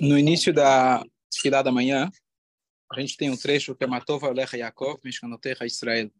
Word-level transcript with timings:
No 0.00 0.18
início 0.18 0.52
da 0.52 1.02
fila 1.40 1.62
da 1.62 1.70
manhã, 1.70 2.10
a 2.90 3.00
gente 3.00 3.16
tem 3.16 3.30
um 3.30 3.36
trecho 3.36 3.74
que 3.74 3.84
é 3.84 3.86
Matova 3.86 4.28
Alecha 4.28 4.56
Yaakov, 4.56 5.00
Mishkanotecha 5.04 5.66
Israel. 5.66 6.10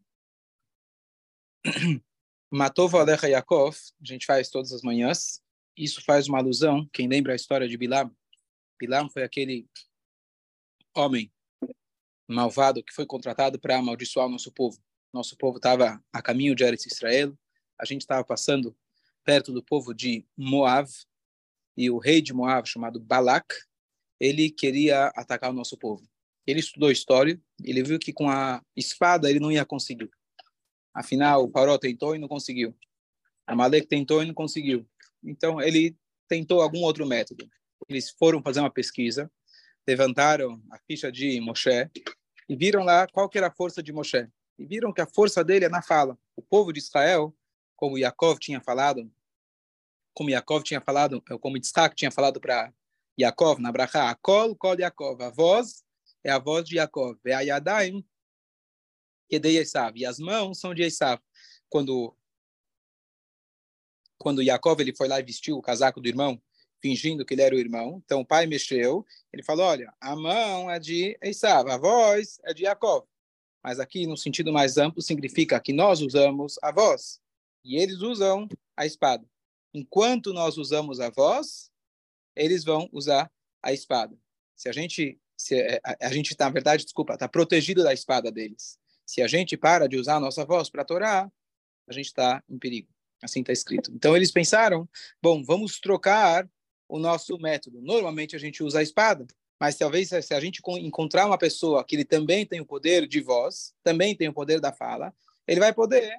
Matova 2.51 3.01
Alecha 3.01 3.27
Yaakov, 3.27 3.75
a 4.01 4.05
gente 4.05 4.25
faz 4.25 4.49
todas 4.49 4.71
as 4.71 4.81
manhãs. 4.81 5.41
Isso 5.75 6.03
faz 6.03 6.27
uma 6.27 6.37
alusão, 6.37 6.87
quem 6.93 7.07
lembra 7.07 7.33
a 7.33 7.35
história 7.35 7.67
de 7.67 7.77
Bilam? 7.77 8.15
Bilam 8.79 9.09
foi 9.09 9.23
aquele 9.23 9.67
homem 10.95 11.31
malvado 12.27 12.83
que 12.83 12.93
foi 12.93 13.05
contratado 13.05 13.59
para 13.59 13.77
amaldiçoar 13.77 14.27
o 14.27 14.29
nosso 14.29 14.51
povo. 14.51 14.81
Nosso 15.11 15.35
povo 15.35 15.57
estava 15.57 16.03
a 16.13 16.21
caminho 16.21 16.55
de 16.55 16.63
Eretz 16.63 16.85
Israel, 16.85 17.37
a 17.79 17.85
gente 17.85 18.01
estava 18.01 18.23
passando 18.23 18.77
perto 19.29 19.53
do 19.53 19.61
povo 19.61 19.93
de 19.93 20.25
Moab, 20.35 20.89
e 21.77 21.87
o 21.91 21.99
rei 21.99 22.19
de 22.19 22.33
Moab, 22.33 22.67
chamado 22.67 22.99
Balak, 22.99 23.45
ele 24.19 24.49
queria 24.49 25.09
atacar 25.15 25.51
o 25.51 25.53
nosso 25.53 25.77
povo. 25.77 26.03
Ele 26.47 26.59
estudou 26.59 26.89
história, 26.89 27.39
ele 27.63 27.83
viu 27.83 27.99
que 27.99 28.11
com 28.11 28.27
a 28.27 28.59
espada 28.75 29.29
ele 29.29 29.39
não 29.39 29.51
ia 29.51 29.63
conseguir. 29.63 30.09
Afinal, 30.91 31.43
o 31.43 31.47
Paró 31.47 31.77
tentou 31.77 32.15
e 32.15 32.17
não 32.17 32.27
conseguiu. 32.27 32.75
Amalek 33.45 33.85
tentou 33.85 34.23
e 34.23 34.25
não 34.25 34.33
conseguiu. 34.33 34.83
Então, 35.23 35.61
ele 35.61 35.95
tentou 36.27 36.63
algum 36.63 36.79
outro 36.79 37.05
método. 37.05 37.47
Eles 37.87 38.09
foram 38.09 38.41
fazer 38.41 38.61
uma 38.61 38.71
pesquisa, 38.71 39.31
levantaram 39.87 40.59
a 40.71 40.79
ficha 40.87 41.11
de 41.11 41.39
Moshe 41.39 41.87
e 42.49 42.55
viram 42.55 42.83
lá 42.83 43.05
qual 43.05 43.29
era 43.35 43.45
a 43.45 43.53
força 43.53 43.83
de 43.83 43.93
Moshe. 43.93 44.27
E 44.57 44.65
viram 44.65 44.91
que 44.91 45.01
a 45.01 45.07
força 45.07 45.43
dele 45.43 45.65
é 45.65 45.69
na 45.69 45.83
fala. 45.83 46.17
O 46.35 46.41
povo 46.41 46.73
de 46.73 46.79
Israel, 46.79 47.31
como 47.75 47.95
Yaakov 47.95 48.39
tinha 48.39 48.59
falado, 48.59 49.07
como 50.19 50.29
Yaakov 50.29 50.63
tinha 50.63 50.81
falado, 50.81 51.23
como 51.39 51.55
Isaac 51.55 51.95
tinha 51.95 52.11
falado 52.11 52.41
para 52.41 52.73
Yaakov 53.17 53.61
na 53.61 53.71
Bracha, 53.71 54.09
Akol, 54.09 54.53
Kol 54.53 54.77
Yaakov, 54.77 55.23
a 55.23 55.29
voz 55.29 55.85
é 56.21 56.29
a 56.29 56.37
voz 56.37 56.67
de 56.67 56.75
Yaakov, 56.75 57.17
é 57.25 57.33
a 57.33 57.39
Yadaim, 57.39 58.05
que 59.29 59.39
de 59.39 59.55
Esav, 59.55 59.97
e 59.97 60.05
as 60.05 60.19
mãos 60.19 60.59
são 60.59 60.73
de 60.73 60.83
Esav. 60.83 61.21
Quando 61.69 62.13
quando 64.17 64.43
Yaakov 64.43 64.81
ele 64.81 64.93
foi 64.93 65.07
lá 65.07 65.21
e 65.21 65.23
vestiu 65.23 65.57
o 65.57 65.61
casaco 65.61 66.01
do 66.01 66.09
irmão, 66.09 66.41
fingindo 66.81 67.25
que 67.25 67.33
ele 67.33 67.41
era 67.41 67.55
o 67.55 67.59
irmão, 67.59 68.01
então 68.03 68.19
o 68.19 68.25
pai 68.25 68.45
mexeu, 68.45 69.05
ele 69.31 69.41
falou, 69.41 69.67
olha, 69.67 69.93
a 70.01 70.17
mão 70.17 70.69
é 70.69 70.77
de 70.79 71.17
Esav, 71.21 71.71
a 71.71 71.77
voz 71.77 72.41
é 72.43 72.53
de 72.53 72.63
Yaakov. 72.63 73.07
Mas 73.63 73.79
aqui, 73.79 74.05
no 74.05 74.17
sentido 74.17 74.51
mais 74.51 74.77
amplo, 74.77 75.01
significa 75.01 75.57
que 75.61 75.71
nós 75.71 76.01
usamos 76.01 76.57
a 76.61 76.73
voz 76.73 77.21
e 77.63 77.77
eles 77.77 78.01
usam 78.01 78.49
a 78.75 78.85
espada. 78.85 79.25
Enquanto 79.73 80.33
nós 80.33 80.57
usamos 80.57 80.99
a 80.99 81.09
voz, 81.09 81.71
eles 82.35 82.63
vão 82.63 82.89
usar 82.91 83.31
a 83.61 83.73
espada. 83.73 84.17
Se 84.55 84.69
a 84.69 84.71
gente, 84.71 85.19
se 85.37 85.59
é, 85.59 85.79
a, 85.83 86.07
a 86.07 86.13
gente 86.13 86.35
na 86.37 86.49
verdade, 86.49 86.83
desculpa, 86.83 87.13
está 87.13 87.27
protegido 87.27 87.83
da 87.83 87.93
espada 87.93 88.31
deles. 88.31 88.79
Se 89.05 89.21
a 89.21 89.27
gente 89.27 89.57
para 89.57 89.87
de 89.87 89.97
usar 89.97 90.15
a 90.15 90.19
nossa 90.19 90.45
voz 90.45 90.69
para 90.69 90.85
torar, 90.85 91.31
a 91.87 91.93
gente 91.93 92.07
está 92.07 92.43
em 92.49 92.57
perigo. 92.57 92.87
Assim 93.21 93.41
está 93.41 93.51
escrito. 93.51 93.91
Então 93.93 94.15
eles 94.15 94.31
pensaram, 94.31 94.87
bom, 95.21 95.43
vamos 95.43 95.79
trocar 95.79 96.49
o 96.87 96.97
nosso 96.97 97.37
método. 97.37 97.81
Normalmente 97.81 98.35
a 98.35 98.39
gente 98.39 98.63
usa 98.63 98.79
a 98.79 98.83
espada, 98.83 99.27
mas 99.59 99.77
talvez 99.77 100.09
se 100.09 100.33
a 100.33 100.39
gente 100.39 100.61
encontrar 100.79 101.25
uma 101.25 101.37
pessoa 101.37 101.83
que 101.83 101.95
ele 101.95 102.05
também 102.05 102.45
tem 102.45 102.61
o 102.61 102.65
poder 102.65 103.07
de 103.07 103.21
voz, 103.21 103.73
também 103.83 104.15
tem 104.15 104.29
o 104.29 104.33
poder 104.33 104.61
da 104.61 104.71
fala, 104.71 105.13
ele 105.45 105.59
vai 105.59 105.73
poder 105.73 106.15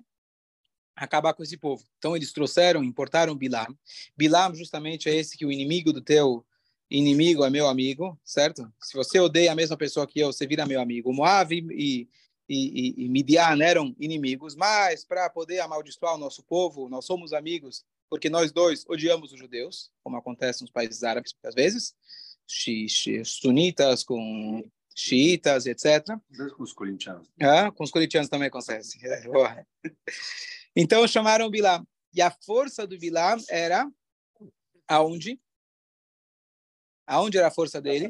acabar 1.01 1.33
com 1.33 1.43
esse 1.43 1.57
povo. 1.57 1.83
Então 1.99 2.15
eles 2.15 2.33
trouxeram, 2.33 2.85
importaram 2.85 3.35
Bilam. 3.35 3.75
Bilam 4.17 4.55
justamente 4.55 5.09
é 5.09 5.15
esse 5.15 5.37
que 5.37 5.47
o 5.47 5.51
inimigo 5.51 5.93
do 5.93 6.03
teu 6.03 6.45
inimigo 6.91 7.45
é 7.45 7.51
meu 7.51 7.69
amigo, 7.69 8.19
certo? 8.25 8.71
Se 8.81 8.95
você 8.95 9.19
odeia 9.19 9.53
a 9.53 9.55
mesma 9.55 9.77
pessoa 9.77 10.07
que 10.07 10.21
eu, 10.21 10.33
você 10.33 10.47
vira 10.47 10.67
meu 10.67 10.81
amigo. 10.81 11.13
Moab 11.13 11.55
e, 11.55 11.67
e, 11.73 12.09
e, 12.49 13.05
e 13.05 13.09
Midian 13.09 13.63
eram 13.63 13.95
inimigos, 13.99 14.55
mas 14.55 15.05
para 15.05 15.31
poder 15.31 15.61
amaldiçoar 15.61 16.17
o 16.17 16.19
nosso 16.19 16.43
povo, 16.43 16.89
nós 16.89 17.07
somos 17.07 17.33
amigos, 17.33 17.85
porque 18.11 18.29
nós 18.29 18.53
dois 18.53 18.85
odiamos 18.89 19.33
os 19.33 19.39
judeus, 19.39 19.91
como 20.03 20.17
acontece 20.17 20.63
nos 20.63 20.71
países 20.71 21.03
árabes 21.05 21.33
às 21.45 21.55
vezes, 21.55 21.95
sunitas 23.25 24.03
com 24.03 24.69
xiitas, 24.95 25.67
etc. 25.67 26.05
Com 26.57 26.63
os 26.63 26.73
corintianos. 26.73 27.29
Ah, 27.41 27.71
com 27.71 27.85
os 27.85 27.91
corintianos 27.91 28.29
também 28.29 28.49
acontece. 28.49 28.99
Então 30.75 31.07
chamaram 31.07 31.51
Bilam. 31.51 31.87
E 32.13 32.21
a 32.21 32.31
força 32.31 32.87
do 32.87 32.99
Bilam 32.99 33.39
era 33.49 33.89
aonde? 34.89 35.41
Aonde 37.07 37.39
era 37.39 37.49
a 37.49 37.53
força 37.53 37.81
dele? 37.81 38.09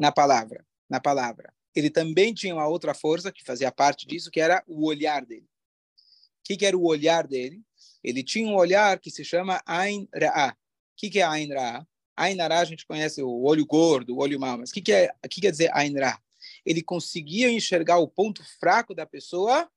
Na 0.00 0.12
palavra. 0.12 0.66
Na 0.88 1.00
palavra. 1.00 1.52
Ele 1.74 1.90
também 1.90 2.34
tinha 2.34 2.54
uma 2.54 2.66
outra 2.66 2.94
força 2.94 3.30
que 3.30 3.44
fazia 3.44 3.70
parte 3.70 4.06
disso, 4.06 4.30
que 4.30 4.40
era 4.40 4.62
o 4.66 4.86
olhar 4.86 5.24
dele. 5.24 5.46
O 5.46 6.44
que, 6.44 6.56
que 6.56 6.66
era 6.66 6.76
o 6.76 6.86
olhar 6.86 7.26
dele? 7.26 7.62
Ele 8.02 8.22
tinha 8.22 8.48
um 8.48 8.56
olhar 8.56 8.98
que 8.98 9.10
se 9.10 9.24
chama 9.24 9.62
Ain 9.66 10.08
Ra'a. 10.14 10.52
O 10.52 10.56
que, 10.96 11.10
que 11.10 11.20
é 11.20 11.22
Ain 11.22 11.52
Ra'a? 11.52 11.86
Ain 12.16 12.36
Ra'a 12.36 12.60
a 12.60 12.64
gente 12.64 12.86
conhece 12.86 13.22
o 13.22 13.42
olho 13.42 13.66
gordo, 13.66 14.14
o 14.14 14.18
olho 14.18 14.40
mau, 14.40 14.58
mas 14.58 14.70
o 14.70 14.72
que, 14.72 14.80
que, 14.80 14.92
é, 14.92 15.12
que 15.30 15.40
quer 15.40 15.50
dizer 15.50 15.70
Ain 15.74 15.94
Ra'a? 15.94 16.18
Ele 16.64 16.82
conseguia 16.82 17.50
enxergar 17.50 17.98
o 17.98 18.08
ponto 18.08 18.42
fraco 18.58 18.94
da 18.94 19.06
pessoa 19.06 19.70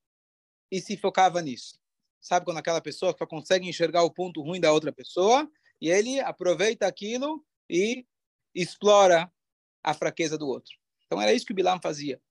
e 0.71 0.79
se 0.79 0.95
focava 0.95 1.41
nisso. 1.41 1.80
Sabe 2.21 2.45
quando 2.45 2.57
aquela 2.57 2.79
pessoa 2.79 3.15
só 3.17 3.25
consegue 3.25 3.67
enxergar 3.67 4.03
o 4.03 4.11
ponto 4.11 4.41
ruim 4.43 4.59
da 4.59 4.71
outra 4.71 4.93
pessoa 4.93 5.49
e 5.81 5.89
ele 5.89 6.19
aproveita 6.19 6.85
aquilo 6.85 7.43
e 7.67 8.05
explora 8.53 9.31
a 9.83 9.93
fraqueza 9.93 10.37
do 10.37 10.47
outro. 10.47 10.71
Então 11.07 11.19
era 11.19 11.33
isso 11.33 11.45
que 11.45 11.51
o 11.51 11.55
Bilam 11.55 11.79
fazia. 11.81 12.21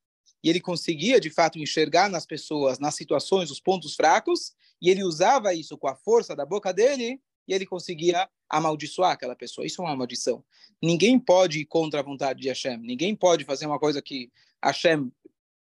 E 0.43 0.49
ele 0.49 0.61
conseguia, 0.61 1.21
de 1.21 1.29
fato, 1.29 1.59
enxergar 1.59 2.09
nas 2.09 2.25
pessoas, 2.25 2.79
nas 2.79 2.95
situações, 2.95 3.51
os 3.51 3.61
pontos 3.61 3.95
fracos, 3.95 4.55
e 4.81 4.89
ele 4.89 5.03
usava 5.03 5.53
isso 5.53 5.77
com 5.77 5.89
a 5.89 5.97
força 5.97 6.35
da 6.35 6.47
boca 6.47 6.73
dele, 6.73 7.21
e 7.47 7.53
ele 7.53 7.67
conseguia 7.67 8.31
amaldiçoar 8.49 9.11
aquela 9.11 9.35
pessoa. 9.35 9.67
Isso 9.67 9.83
é 9.83 9.85
uma 9.85 9.97
maldição. 9.97 10.43
Ninguém 10.81 11.19
pode 11.19 11.61
ir 11.61 11.67
contra 11.67 12.01
a 12.01 12.03
vontade 12.03 12.41
de 12.41 12.49
Hashem. 12.49 12.79
Ninguém 12.79 13.15
pode 13.15 13.45
fazer 13.45 13.67
uma 13.67 13.79
coisa 13.79 14.01
que 14.01 14.31
Hashem 14.65 15.13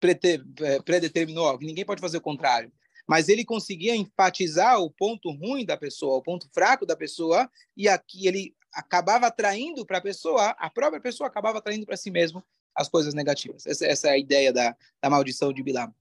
eh, 0.03 0.81
predeterminou. 0.83 1.59
Ninguém 1.61 1.85
pode 1.85 2.01
fazer 2.01 2.17
o 2.17 2.23
contrário 2.23 2.73
mas 3.07 3.29
ele 3.29 3.45
conseguia 3.45 3.95
enfatizar 3.95 4.81
o 4.81 4.91
ponto 4.91 5.31
ruim 5.31 5.65
da 5.65 5.77
pessoa, 5.77 6.17
o 6.17 6.23
ponto 6.23 6.49
fraco 6.53 6.87
da 6.87 6.97
pessoa, 6.97 7.51
e 7.77 7.89
aqui 7.89 8.27
ele 8.27 8.55
acabava 8.73 9.27
atraindo 9.27 9.87
para 9.87 9.99
a 9.99 10.03
pessoa, 10.03 10.51
a 10.51 10.69
própria 10.69 11.01
pessoa 11.01 11.29
acabava 11.29 11.59
atraindo 11.59 11.87
para 11.87 11.97
si 11.97 12.11
mesmo 12.11 12.43
as 12.75 12.89
coisas 12.89 13.15
negativas. 13.15 13.67
Essa, 13.67 13.87
essa, 13.87 14.09
é 14.09 14.13
a 14.13 14.19
ideia 14.19 14.53
da, 14.53 14.77
da 15.01 15.11
maldição 15.11 15.53
de 15.53 15.63
Bilam. 15.63 15.95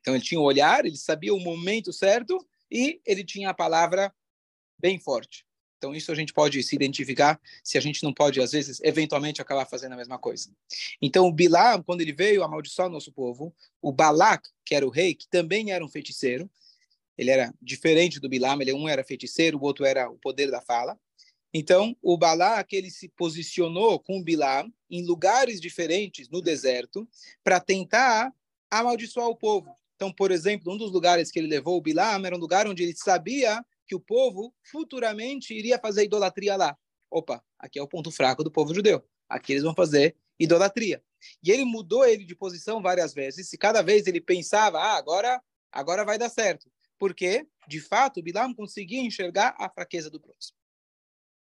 Então 0.00 0.14
ele 0.14 0.24
tinha 0.24 0.40
o 0.40 0.44
olhar, 0.44 0.84
ele 0.84 0.96
sabia 0.96 1.34
o 1.34 1.40
momento 1.40 1.92
certo 1.92 2.38
e 2.70 3.00
ele 3.04 3.22
tinha 3.22 3.50
a 3.50 3.54
palavra 3.54 4.14
bem 4.78 4.98
forte. 4.98 5.44
Então, 5.80 5.94
isso 5.94 6.12
a 6.12 6.14
gente 6.14 6.34
pode 6.34 6.62
se 6.62 6.76
identificar 6.76 7.40
se 7.64 7.78
a 7.78 7.80
gente 7.80 8.02
não 8.02 8.12
pode, 8.12 8.38
às 8.38 8.52
vezes, 8.52 8.80
eventualmente 8.82 9.40
acabar 9.40 9.64
fazendo 9.64 9.94
a 9.94 9.96
mesma 9.96 10.18
coisa. 10.18 10.50
Então, 11.00 11.26
o 11.26 11.32
Bilam, 11.32 11.82
quando 11.82 12.02
ele 12.02 12.12
veio 12.12 12.42
amaldiçoar 12.42 12.88
o 12.88 12.92
nosso 12.92 13.10
povo, 13.10 13.54
o 13.80 13.90
Balak, 13.90 14.46
que 14.62 14.74
era 14.74 14.86
o 14.86 14.90
rei, 14.90 15.14
que 15.14 15.26
também 15.26 15.72
era 15.72 15.82
um 15.82 15.88
feiticeiro, 15.88 16.50
ele 17.16 17.30
era 17.30 17.50
diferente 17.62 18.20
do 18.20 18.28
Bilam, 18.28 18.60
ele 18.60 18.74
um 18.74 18.86
era 18.86 19.02
feiticeiro, 19.02 19.56
o 19.56 19.62
outro 19.62 19.86
era 19.86 20.10
o 20.10 20.18
poder 20.18 20.50
da 20.50 20.60
fala. 20.60 21.00
Então, 21.52 21.96
o 22.02 22.18
Balak, 22.18 22.76
ele 22.76 22.90
se 22.90 23.08
posicionou 23.08 23.98
com 23.98 24.18
o 24.18 24.22
Bilam 24.22 24.70
em 24.90 25.02
lugares 25.06 25.62
diferentes 25.62 26.28
no 26.28 26.42
deserto 26.42 27.08
para 27.42 27.58
tentar 27.58 28.30
amaldiçoar 28.70 29.28
o 29.28 29.36
povo. 29.36 29.74
Então, 29.96 30.12
por 30.12 30.30
exemplo, 30.30 30.74
um 30.74 30.76
dos 30.76 30.92
lugares 30.92 31.30
que 31.30 31.38
ele 31.38 31.48
levou 31.48 31.78
o 31.78 31.80
Bilam 31.80 32.26
era 32.26 32.36
um 32.36 32.38
lugar 32.38 32.68
onde 32.68 32.82
ele 32.82 32.94
sabia 32.94 33.64
que 33.90 33.94
o 33.96 34.00
povo 34.00 34.54
futuramente 34.62 35.52
iria 35.52 35.76
fazer 35.76 36.04
idolatria 36.04 36.54
lá. 36.54 36.78
Opa, 37.10 37.44
aqui 37.58 37.76
é 37.76 37.82
o 37.82 37.88
ponto 37.88 38.08
fraco 38.12 38.44
do 38.44 38.50
povo 38.50 38.72
judeu. 38.72 39.04
Aqui 39.28 39.52
eles 39.52 39.64
vão 39.64 39.74
fazer 39.74 40.16
idolatria. 40.38 41.02
E 41.42 41.50
ele 41.50 41.64
mudou 41.64 42.06
ele 42.06 42.24
de 42.24 42.36
posição 42.36 42.80
várias 42.80 43.12
vezes, 43.12 43.52
e 43.52 43.58
cada 43.58 43.82
vez 43.82 44.06
ele 44.06 44.20
pensava, 44.20 44.78
ah, 44.78 44.96
agora, 44.96 45.42
agora 45.72 46.04
vai 46.04 46.16
dar 46.16 46.28
certo. 46.28 46.70
Porque, 47.00 47.44
de 47.66 47.80
fato, 47.80 48.22
Bilam 48.22 48.54
conseguia 48.54 49.00
enxergar 49.00 49.56
a 49.58 49.68
fraqueza 49.68 50.08
do 50.08 50.20
próximo. 50.20 50.56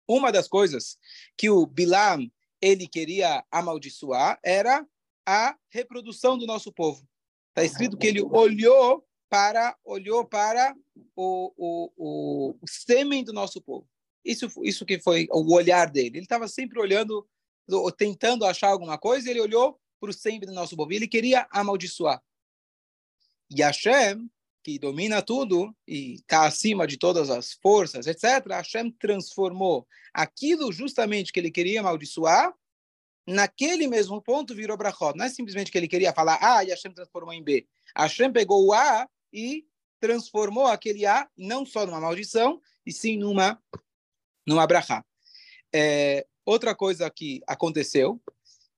Uma 0.09 0.32
das 0.32 0.49
coisas 0.49 0.99
que 1.37 1.49
o 1.49 1.64
Bilam 1.64 2.29
ele 2.61 2.88
queria 2.88 3.44
amaldiçoar 3.49 4.41
era 4.43 4.85
a 5.25 5.56
reprodução 5.69 6.37
do 6.37 6.47
nosso 6.47 6.73
povo. 6.73 7.09
Está 7.50 7.62
escrito 7.62 7.97
que 7.97 8.09
ele 8.09 8.23
olhou 8.23 9.06
para 9.35 9.77
olhou 9.85 10.25
para 10.25 10.77
o, 11.17 11.53
o, 11.57 11.93
o, 11.97 12.57
o 12.63 12.69
sêmen 12.69 13.25
do 13.25 13.33
nosso 13.33 13.61
povo. 13.61 13.85
Isso, 14.25 14.47
isso 14.63 14.87
que 14.87 15.01
foi 15.01 15.27
o 15.29 15.53
olhar 15.53 15.91
dele. 15.91 16.19
Ele 16.19 16.25
estava 16.25 16.47
sempre 16.47 16.79
olhando, 16.79 17.27
tentando 17.99 18.47
achar 18.47 18.69
alguma 18.69 18.97
coisa, 18.97 19.29
ele 19.29 19.41
olhou 19.41 19.77
para 19.99 20.11
o 20.11 20.13
sêmen 20.13 20.47
do 20.47 20.53
nosso 20.53 20.77
povo. 20.77 20.93
Ele 20.93 21.09
queria 21.09 21.49
amaldiçoar. 21.51 22.23
E 23.51 23.61
Hashem, 23.61 24.31
que 24.63 24.79
domina 24.79 25.21
tudo 25.21 25.75
e 25.85 26.15
está 26.15 26.47
acima 26.47 26.87
de 26.87 26.97
todas 26.97 27.29
as 27.29 27.55
forças, 27.55 28.07
etc., 28.07 28.47
Hashem 28.51 28.93
transformou 28.93 29.85
aquilo 30.13 30.73
justamente 30.73 31.33
que 31.33 31.41
ele 31.41 31.51
queria 31.51 31.81
amaldiçoar, 31.81 32.55
naquele 33.27 33.89
mesmo 33.89 34.23
ponto 34.23 34.55
virou 34.55 34.77
brachot. 34.77 35.19
Não 35.19 35.25
é 35.25 35.29
simplesmente 35.29 35.73
que 35.73 35.79
ele 35.79 35.89
queria 35.89 36.13
falar 36.13 36.39
A 36.41 36.63
e 36.63 36.69
Hashem 36.69 36.93
transformou 36.93 37.35
em 37.35 37.43
B. 37.43 37.67
Hashem 37.97 38.33
pegou 38.33 38.65
o 38.65 38.73
A 38.73 39.09
e 39.35 39.67
transformou 40.01 40.67
aquele 40.67 41.05
A 41.05 41.29
não 41.37 41.67
só 41.67 41.85
numa 41.85 42.01
maldição, 42.01 42.61
e 42.87 42.93
sim 42.93 43.19
numa, 43.19 43.61
numa 44.47 44.67
brachá. 44.67 45.05
É, 45.75 46.27
outra 46.45 46.75
coisa 46.75 47.11
que 47.11 47.43
aconteceu, 47.47 48.23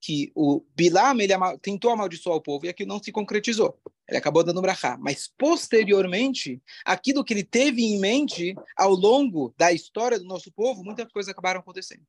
que 0.00 0.30
o 0.34 0.64
Bilam 0.74 1.20
ele 1.20 1.34
tentou 1.60 1.90
amaldiçoar 1.90 2.36
o 2.36 2.40
povo 2.40 2.64
e 2.64 2.68
aquilo 2.68 2.88
não 2.88 3.02
se 3.02 3.10
concretizou. 3.10 3.78
Ele 4.08 4.18
acabou 4.18 4.44
dando 4.44 4.62
brachá. 4.62 4.96
Mas, 4.96 5.28
posteriormente, 5.36 6.62
aquilo 6.84 7.24
que 7.24 7.34
ele 7.34 7.42
teve 7.42 7.82
em 7.82 7.98
mente 7.98 8.54
ao 8.76 8.92
longo 8.92 9.52
da 9.58 9.72
história 9.72 10.18
do 10.18 10.24
nosso 10.24 10.52
povo, 10.52 10.84
muitas 10.84 11.10
coisas 11.10 11.30
acabaram 11.30 11.58
acontecendo. 11.58 12.06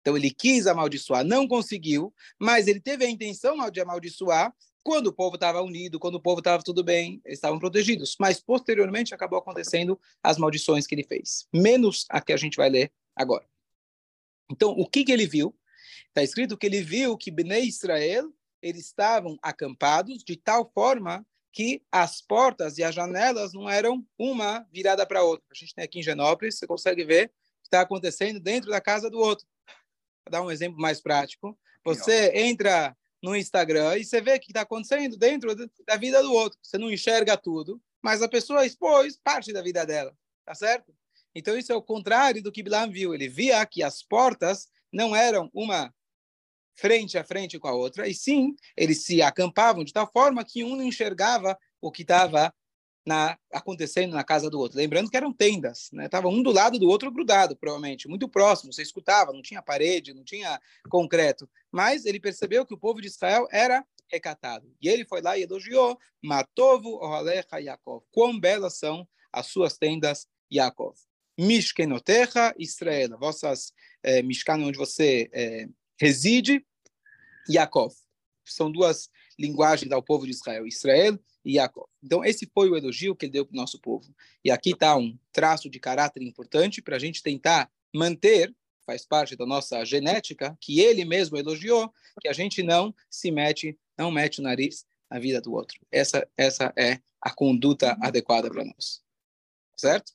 Então, 0.00 0.16
ele 0.16 0.30
quis 0.30 0.66
amaldiçoar, 0.66 1.24
não 1.24 1.46
conseguiu, 1.46 2.12
mas 2.38 2.66
ele 2.66 2.80
teve 2.80 3.04
a 3.04 3.10
intenção 3.10 3.70
de 3.70 3.80
amaldiçoar 3.80 4.54
quando 4.82 5.08
o 5.08 5.12
povo 5.12 5.34
estava 5.34 5.60
unido, 5.62 5.98
quando 5.98 6.14
o 6.16 6.20
povo 6.20 6.38
estava 6.38 6.62
tudo 6.62 6.82
bem, 6.82 7.20
eles 7.24 7.38
estavam 7.38 7.58
protegidos. 7.58 8.16
Mas, 8.18 8.40
posteriormente, 8.40 9.14
acabou 9.14 9.38
acontecendo 9.38 9.98
as 10.22 10.38
maldições 10.38 10.86
que 10.86 10.94
ele 10.94 11.04
fez. 11.04 11.46
Menos 11.52 12.06
a 12.08 12.20
que 12.20 12.32
a 12.32 12.36
gente 12.36 12.56
vai 12.56 12.70
ler 12.70 12.92
agora. 13.14 13.44
Então, 14.50 14.70
o 14.70 14.86
que, 14.86 15.04
que 15.04 15.12
ele 15.12 15.26
viu? 15.26 15.54
Está 16.08 16.22
escrito 16.22 16.56
que 16.56 16.66
ele 16.66 16.82
viu 16.82 17.16
que 17.16 17.30
Bnei 17.30 17.64
Israel 17.64 18.32
eles 18.62 18.86
estavam 18.86 19.38
acampados 19.42 20.22
de 20.22 20.36
tal 20.36 20.70
forma 20.74 21.26
que 21.52 21.82
as 21.90 22.20
portas 22.20 22.78
e 22.78 22.84
as 22.84 22.94
janelas 22.94 23.52
não 23.52 23.68
eram 23.68 24.06
uma 24.18 24.66
virada 24.72 25.04
para 25.06 25.20
a 25.20 25.24
outra. 25.24 25.44
A 25.50 25.54
gente 25.54 25.74
tem 25.74 25.84
aqui 25.84 25.98
em 25.98 26.02
Genópolis, 26.02 26.58
você 26.58 26.66
consegue 26.66 27.04
ver 27.04 27.26
o 27.26 27.28
que 27.62 27.66
está 27.66 27.80
acontecendo 27.80 28.38
dentro 28.38 28.70
da 28.70 28.80
casa 28.80 29.10
do 29.10 29.18
outro. 29.18 29.46
Vou 30.24 30.30
dar 30.30 30.42
um 30.42 30.50
exemplo 30.50 30.78
mais 30.80 31.00
prático. 31.00 31.58
Você 31.84 32.30
entra 32.34 32.96
no 33.22 33.36
Instagram 33.36 33.98
e 33.98 34.04
você 34.04 34.20
vê 34.20 34.34
o 34.34 34.40
que 34.40 34.50
está 34.50 34.62
acontecendo 34.62 35.16
dentro 35.16 35.54
da 35.86 35.96
vida 35.96 36.22
do 36.22 36.32
outro. 36.32 36.58
Você 36.62 36.78
não 36.78 36.90
enxerga 36.90 37.36
tudo, 37.36 37.80
mas 38.02 38.22
a 38.22 38.28
pessoa 38.28 38.64
expôs 38.64 39.18
parte 39.22 39.52
da 39.52 39.62
vida 39.62 39.84
dela, 39.84 40.16
tá 40.44 40.54
certo? 40.54 40.94
Então 41.34 41.56
isso 41.56 41.72
é 41.72 41.74
o 41.74 41.82
contrário 41.82 42.42
do 42.42 42.50
que 42.50 42.62
Bilam 42.62 42.90
viu. 42.90 43.14
Ele 43.14 43.28
via 43.28 43.64
que 43.66 43.82
as 43.82 44.02
portas 44.02 44.68
não 44.92 45.14
eram 45.14 45.50
uma 45.52 45.92
frente 46.74 47.18
a 47.18 47.24
frente 47.24 47.58
com 47.58 47.68
a 47.68 47.74
outra, 47.74 48.08
e 48.08 48.14
sim, 48.14 48.56
eles 48.74 49.04
se 49.04 49.20
acampavam 49.20 49.84
de 49.84 49.92
tal 49.92 50.10
forma 50.10 50.42
que 50.42 50.64
um 50.64 50.76
não 50.76 50.84
enxergava 50.84 51.58
o 51.78 51.90
que 51.90 52.00
estava 52.00 52.54
na, 53.06 53.38
acontecendo 53.52 54.12
na 54.12 54.22
casa 54.22 54.50
do 54.50 54.58
outro. 54.58 54.78
Lembrando 54.78 55.10
que 55.10 55.16
eram 55.16 55.32
tendas, 55.32 55.88
né? 55.92 56.08
Tava 56.08 56.28
um 56.28 56.42
do 56.42 56.52
lado 56.52 56.78
do 56.78 56.88
outro 56.88 57.10
grudado, 57.10 57.56
provavelmente, 57.56 58.08
muito 58.08 58.28
próximo. 58.28 58.72
Você 58.72 58.82
escutava, 58.82 59.32
não 59.32 59.42
tinha 59.42 59.62
parede, 59.62 60.14
não 60.14 60.24
tinha 60.24 60.60
concreto. 60.88 61.48
Mas 61.72 62.04
ele 62.04 62.20
percebeu 62.20 62.66
que 62.66 62.74
o 62.74 62.78
povo 62.78 63.00
de 63.00 63.08
Israel 63.08 63.46
era 63.50 63.84
recatado. 64.10 64.70
E 64.80 64.88
ele 64.88 65.04
foi 65.04 65.22
lá 65.22 65.38
e 65.38 65.42
elogiou 65.42 65.98
Matovo 66.22 66.96
Ohalecha 67.02 67.58
Yaakov. 67.58 68.04
Quão 68.10 68.38
belas 68.38 68.78
são 68.78 69.06
as 69.32 69.46
suas 69.46 69.78
tendas, 69.78 70.26
Yaakov. 70.52 70.96
Mishkenotecha 71.38 72.54
Israel. 72.58 73.16
Vossas 73.18 73.72
é, 74.02 74.20
onde 74.52 74.76
você 74.76 75.30
é, 75.32 75.66
reside, 75.98 76.64
Yaakov. 77.48 77.94
São 78.44 78.70
duas 78.70 79.08
linguagens 79.40 79.90
ao 79.90 80.02
povo 80.02 80.26
de 80.26 80.32
Israel, 80.32 80.66
Israel 80.66 81.18
e 81.44 81.56
Yaakov. 81.56 81.88
Então, 82.02 82.22
esse 82.22 82.48
foi 82.52 82.68
o 82.68 82.76
elogio 82.76 83.16
que 83.16 83.24
ele 83.24 83.32
deu 83.32 83.46
para 83.46 83.54
o 83.54 83.56
nosso 83.56 83.80
povo. 83.80 84.14
E 84.44 84.50
aqui 84.50 84.72
está 84.72 84.94
um 84.96 85.18
traço 85.32 85.70
de 85.70 85.80
caráter 85.80 86.22
importante 86.22 86.82
para 86.82 86.96
a 86.96 86.98
gente 86.98 87.22
tentar 87.22 87.70
manter, 87.94 88.54
faz 88.84 89.06
parte 89.06 89.34
da 89.34 89.46
nossa 89.46 89.82
genética, 89.84 90.56
que 90.60 90.80
ele 90.80 91.04
mesmo 91.04 91.38
elogiou, 91.38 91.92
que 92.20 92.28
a 92.28 92.32
gente 92.32 92.62
não 92.62 92.94
se 93.08 93.30
mete, 93.30 93.78
não 93.96 94.10
mete 94.10 94.40
o 94.40 94.42
nariz 94.42 94.84
na 95.10 95.18
vida 95.18 95.40
do 95.40 95.52
outro. 95.52 95.80
Essa, 95.90 96.28
essa 96.36 96.72
é 96.76 97.00
a 97.20 97.34
conduta 97.34 97.96
adequada 98.02 98.50
para 98.50 98.64
nós. 98.64 99.02
Certo? 99.76 100.12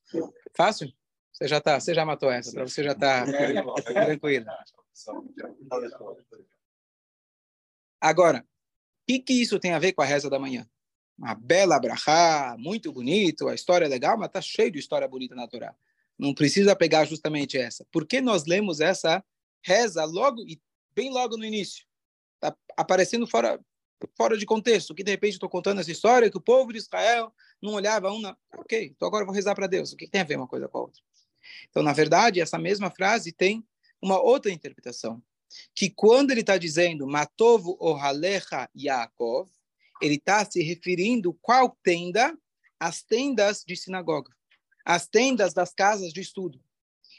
Fácil? 0.56 0.94
Você 1.34 1.48
já 1.48 1.60
tá, 1.60 1.80
você 1.80 1.94
já 1.94 2.06
matou 2.06 2.32
essa, 2.32 2.52
para 2.52 2.68
você 2.68 2.84
já 2.84 2.94
tá 2.94 3.26
tranquilo. 3.26 4.46
Agora, 8.00 8.46
que, 9.06 9.20
que 9.20 9.34
isso 9.34 9.60
tem 9.60 9.72
a 9.74 9.80
ver 9.80 9.94
com 9.94 10.02
a 10.02 10.06
reza 10.06 10.30
da 10.30 10.40
manhã? 10.40 10.68
Uma 11.18 11.34
bela 11.34 11.80
brachá, 11.80 12.56
muito 12.58 12.92
bonito, 12.92 13.48
a 13.48 13.56
história 13.56 13.86
é 13.86 13.88
legal, 13.88 14.18
mas 14.18 14.28
está 14.28 14.42
cheio 14.42 14.72
de 14.72 14.80
história 14.80 15.08
bonita 15.08 15.34
na 15.34 15.48
Torá. 15.48 15.74
Não 16.18 16.34
precisa 16.34 16.76
pegar 16.76 17.06
justamente 17.06 17.58
essa. 17.58 17.86
Por 17.92 18.06
que 18.06 18.20
nós 18.22 18.46
lemos 18.46 18.80
essa 18.80 19.24
reza 19.64 20.04
logo 20.06 20.42
e 20.42 20.62
bem 20.94 21.12
logo 21.12 21.38
no 21.38 21.46
início? 21.46 21.86
Está 22.36 22.56
aparecendo 22.78 23.28
fora, 23.28 23.60
fora 24.18 24.38
de 24.38 24.46
contexto, 24.46 24.94
que 24.94 25.04
de 25.04 25.12
repente 25.12 25.34
estou 25.34 25.50
contando 25.50 25.80
essa 25.80 25.92
história 25.92 26.30
que 26.30 26.38
o 26.38 26.42
povo 26.42 26.72
de 26.72 26.80
Israel 26.80 27.34
não 27.62 27.74
olhava 27.74 28.12
um 28.12 28.20
na... 28.20 28.36
Ok, 28.58 28.92
então 28.96 29.08
agora 29.08 29.24
eu 29.24 29.28
vou 29.28 29.36
rezar 29.36 29.56
para 29.56 29.68
Deus. 29.68 29.94
O 29.94 29.98
que 29.98 30.08
tem 30.08 30.22
a 30.22 30.26
ver 30.26 30.38
uma 30.38 30.48
coisa 30.48 30.68
com 30.68 30.78
a 30.78 30.82
outra? 30.82 31.02
Então, 31.70 31.84
na 31.84 31.94
verdade, 31.94 32.42
essa 32.42 32.58
mesma 32.58 32.90
frase 32.90 33.32
tem 33.32 33.66
uma 34.02 34.20
outra 34.20 34.52
interpretação, 34.52 35.22
que 35.74 35.90
quando 35.90 36.32
ele 36.32 36.42
está 36.42 36.58
dizendo 36.58 37.08
Matovo 37.08 37.78
Ohalecha 37.80 38.70
Yaakov, 38.76 39.50
ele 40.02 40.16
está 40.16 40.44
se 40.46 40.62
referindo 40.62 41.34
qual 41.42 41.78
tenda? 41.84 42.38
As 42.80 43.02
tendas 43.02 43.64
de 43.66 43.76
sinagoga, 43.76 44.32
as 44.84 45.08
tendas 45.08 45.54
das 45.54 45.74
casas 45.74 46.12
de 46.12 46.20
estudo. 46.22 46.60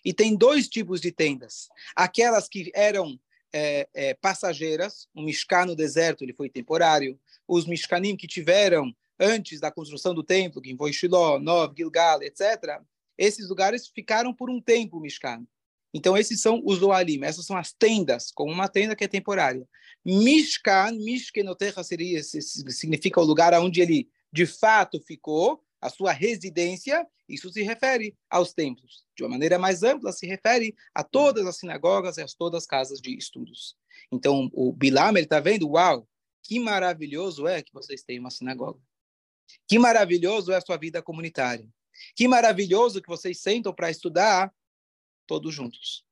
E 0.04 0.12
tem 0.12 0.36
dois 0.36 0.68
tipos 0.68 1.00
de 1.00 1.10
tendas. 1.10 1.68
Aquelas 1.96 2.46
que 2.46 2.70
eram 2.74 3.18
é, 3.52 3.88
é, 3.94 4.14
passageiras, 4.14 5.08
o 5.14 5.22
Mishkan 5.22 5.64
no 5.64 5.74
deserto 5.74 6.22
ele 6.22 6.34
foi 6.34 6.50
temporário, 6.50 7.18
os 7.48 7.66
Mishkanim 7.66 8.16
que 8.16 8.26
tiveram 8.26 8.94
antes 9.18 9.60
da 9.60 9.70
construção 9.70 10.14
do 10.14 10.22
templo, 10.22 10.60
que 10.60 10.76
foi 10.76 10.92
Shiloh, 10.92 11.38
Nov, 11.38 11.74
Gilgal, 11.74 12.22
etc., 12.22 12.80
esses 13.16 13.48
lugares 13.48 13.88
ficaram 13.88 14.34
por 14.34 14.50
um 14.50 14.60
tempo 14.60 15.00
Mishkan. 15.00 15.46
Então, 15.94 16.16
esses 16.16 16.40
são 16.40 16.60
os 16.64 16.82
Oalim, 16.82 17.24
essas 17.24 17.46
são 17.46 17.56
as 17.56 17.72
tendas, 17.72 18.30
como 18.30 18.52
uma 18.52 18.68
tenda 18.68 18.94
que 18.94 19.04
é 19.04 19.08
temporária. 19.08 19.66
Mishkan, 20.04 20.92
Mishkenoterra 20.92 21.82
seria, 21.82 22.22
significa 22.22 23.20
o 23.20 23.24
lugar 23.24 23.54
onde 23.54 23.80
ele 23.80 24.08
de 24.32 24.44
fato 24.44 25.00
ficou, 25.00 25.62
a 25.80 25.88
sua 25.88 26.12
residência, 26.12 27.06
isso 27.28 27.50
se 27.50 27.62
refere 27.62 28.14
aos 28.30 28.52
templos. 28.52 29.04
De 29.16 29.22
uma 29.22 29.30
maneira 29.30 29.58
mais 29.58 29.82
ampla, 29.82 30.12
se 30.12 30.26
refere 30.26 30.74
a 30.94 31.02
todas 31.02 31.46
as 31.46 31.56
sinagogas 31.56 32.16
e 32.16 32.22
a 32.22 32.26
todas 32.38 32.62
as 32.62 32.66
casas 32.66 33.00
de 33.00 33.16
estudos. 33.16 33.76
Então, 34.10 34.50
o 34.52 34.72
Bilam, 34.72 35.10
ele 35.10 35.20
está 35.20 35.40
vendo, 35.40 35.70
uau, 35.70 36.08
que 36.42 36.60
maravilhoso 36.60 37.46
é 37.46 37.62
que 37.62 37.72
vocês 37.72 38.02
têm 38.02 38.18
uma 38.18 38.30
sinagoga. 38.30 38.80
Que 39.66 39.78
maravilhoso 39.78 40.52
é 40.52 40.56
a 40.56 40.60
sua 40.60 40.76
vida 40.76 41.02
comunitária. 41.02 41.68
Que 42.14 42.28
maravilhoso 42.28 43.00
que 43.00 43.08
vocês 43.08 43.40
sentam 43.40 43.72
para 43.72 43.90
estudar 43.90 44.52
todos 45.26 45.54
juntos. 45.54 46.04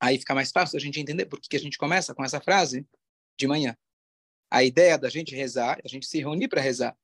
Aí 0.00 0.18
fica 0.18 0.34
mais 0.34 0.50
fácil 0.50 0.76
a 0.76 0.80
gente 0.80 0.98
entender 0.98 1.26
por 1.26 1.40
que 1.40 1.56
a 1.56 1.60
gente 1.60 1.78
começa 1.78 2.14
com 2.14 2.24
essa 2.24 2.40
frase 2.40 2.86
de 3.38 3.46
manhã. 3.46 3.76
A 4.50 4.64
ideia 4.64 4.98
da 4.98 5.08
gente 5.08 5.34
rezar, 5.34 5.80
a 5.84 5.88
gente 5.88 6.06
se 6.06 6.18
reunir 6.18 6.48
para 6.48 6.60
rezar. 6.60 6.96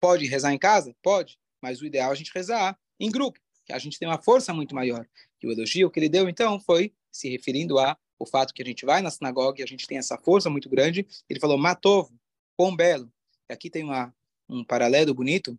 Pode 0.00 0.26
rezar 0.26 0.52
em 0.52 0.58
casa? 0.58 0.94
Pode, 1.02 1.38
mas 1.60 1.80
o 1.80 1.86
ideal 1.86 2.10
é 2.10 2.12
a 2.12 2.16
gente 2.16 2.32
rezar 2.34 2.78
em 2.98 3.10
grupo, 3.10 3.40
que 3.64 3.72
a 3.72 3.78
gente 3.78 3.98
tem 3.98 4.06
uma 4.06 4.20
força 4.20 4.52
muito 4.52 4.74
maior. 4.74 5.08
E 5.42 5.46
o 5.46 5.52
elogio 5.52 5.90
que 5.90 5.98
ele 5.98 6.08
deu, 6.08 6.28
então, 6.28 6.60
foi 6.60 6.92
se 7.10 7.28
referindo 7.28 7.78
a 7.78 7.96
o 8.18 8.26
fato 8.26 8.54
que 8.54 8.62
a 8.62 8.64
gente 8.64 8.86
vai 8.86 9.02
na 9.02 9.10
sinagoga 9.10 9.60
e 9.60 9.64
a 9.64 9.66
gente 9.66 9.86
tem 9.86 9.98
essa 9.98 10.16
força 10.16 10.48
muito 10.48 10.68
grande. 10.68 11.06
Ele 11.28 11.40
falou, 11.40 11.58
Matovo, 11.58 12.16
quão 12.56 12.74
belo. 12.74 13.12
E 13.48 13.52
aqui 13.52 13.68
tem 13.68 13.82
uma, 13.82 14.14
um 14.48 14.64
paralelo 14.64 15.12
bonito 15.12 15.58